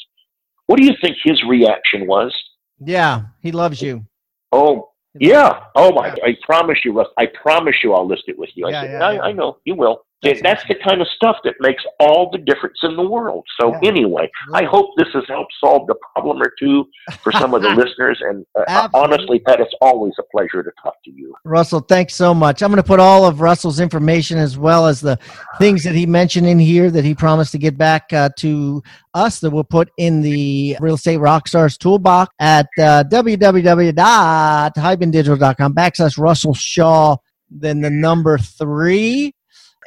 [0.68, 2.36] What do you think his reaction was?
[2.80, 4.06] Yeah, he loves you.
[4.52, 5.62] Oh, yeah.
[5.76, 6.10] Oh my!
[6.24, 7.08] I promise you, Russ.
[7.18, 8.66] I promise you, I'll list it with you.
[8.68, 9.22] I Yeah, said, yeah, I, yeah.
[9.22, 10.02] I know you will.
[10.24, 13.44] That's That's, the kind of stuff that makes all the difference in the world.
[13.60, 13.80] So Yeah.
[13.90, 16.88] anyway, I hope this has helped solve the problem or two
[17.22, 18.20] for some of the listeners.
[18.22, 21.36] And uh, honestly, Pat, it's always a pleasure to talk to you.
[21.44, 22.64] Russell, thanks so much.
[22.64, 25.20] I'm going to put all of Russell's information as well as the
[25.60, 28.82] things that he mentioned in here that he promised to get back uh, to
[29.14, 36.54] us that we'll put in the Real Estate Rockstars toolbox at uh, www.hibandigital.com backslash Russell
[36.54, 37.18] Shaw,
[37.50, 39.34] then the number three,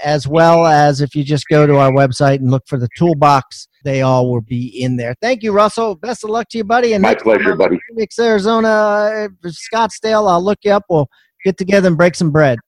[0.04, 3.68] as well as if you just go to our website and look for the toolbox,
[3.84, 5.14] they all will be in there.
[5.20, 5.94] Thank you, Russell.
[5.94, 6.92] Best of luck to you, buddy.
[6.92, 7.78] And My pleasure, buddy.
[7.88, 10.84] Phoenix, Arizona, uh, Scottsdale, I'll look you up.
[10.88, 11.08] We'll
[11.44, 12.58] get together and break some bread.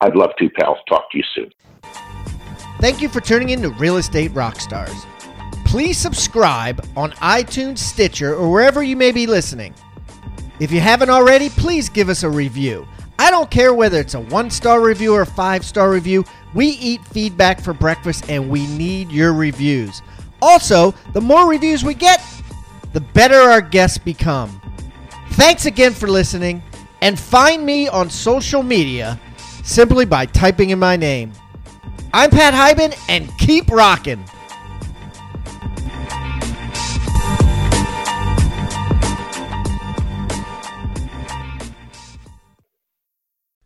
[0.00, 0.76] I'd love to, pal.
[0.88, 1.50] Talk to you soon.
[2.80, 5.04] Thank you for tuning in to Real Estate Rockstars.
[5.66, 9.74] Please subscribe on iTunes, Stitcher, or wherever you may be listening.
[10.58, 12.88] If you haven't already, please give us a review.
[13.18, 16.24] I don't care whether it's a one star review or a five star review.
[16.54, 20.02] We eat feedback for breakfast and we need your reviews.
[20.42, 22.22] Also, the more reviews we get,
[22.92, 24.60] the better our guests become.
[25.32, 26.62] Thanks again for listening,
[27.02, 29.18] and find me on social media
[29.62, 31.32] simply by typing in my name.
[32.12, 34.24] I'm Pat Hiban, and keep rocking.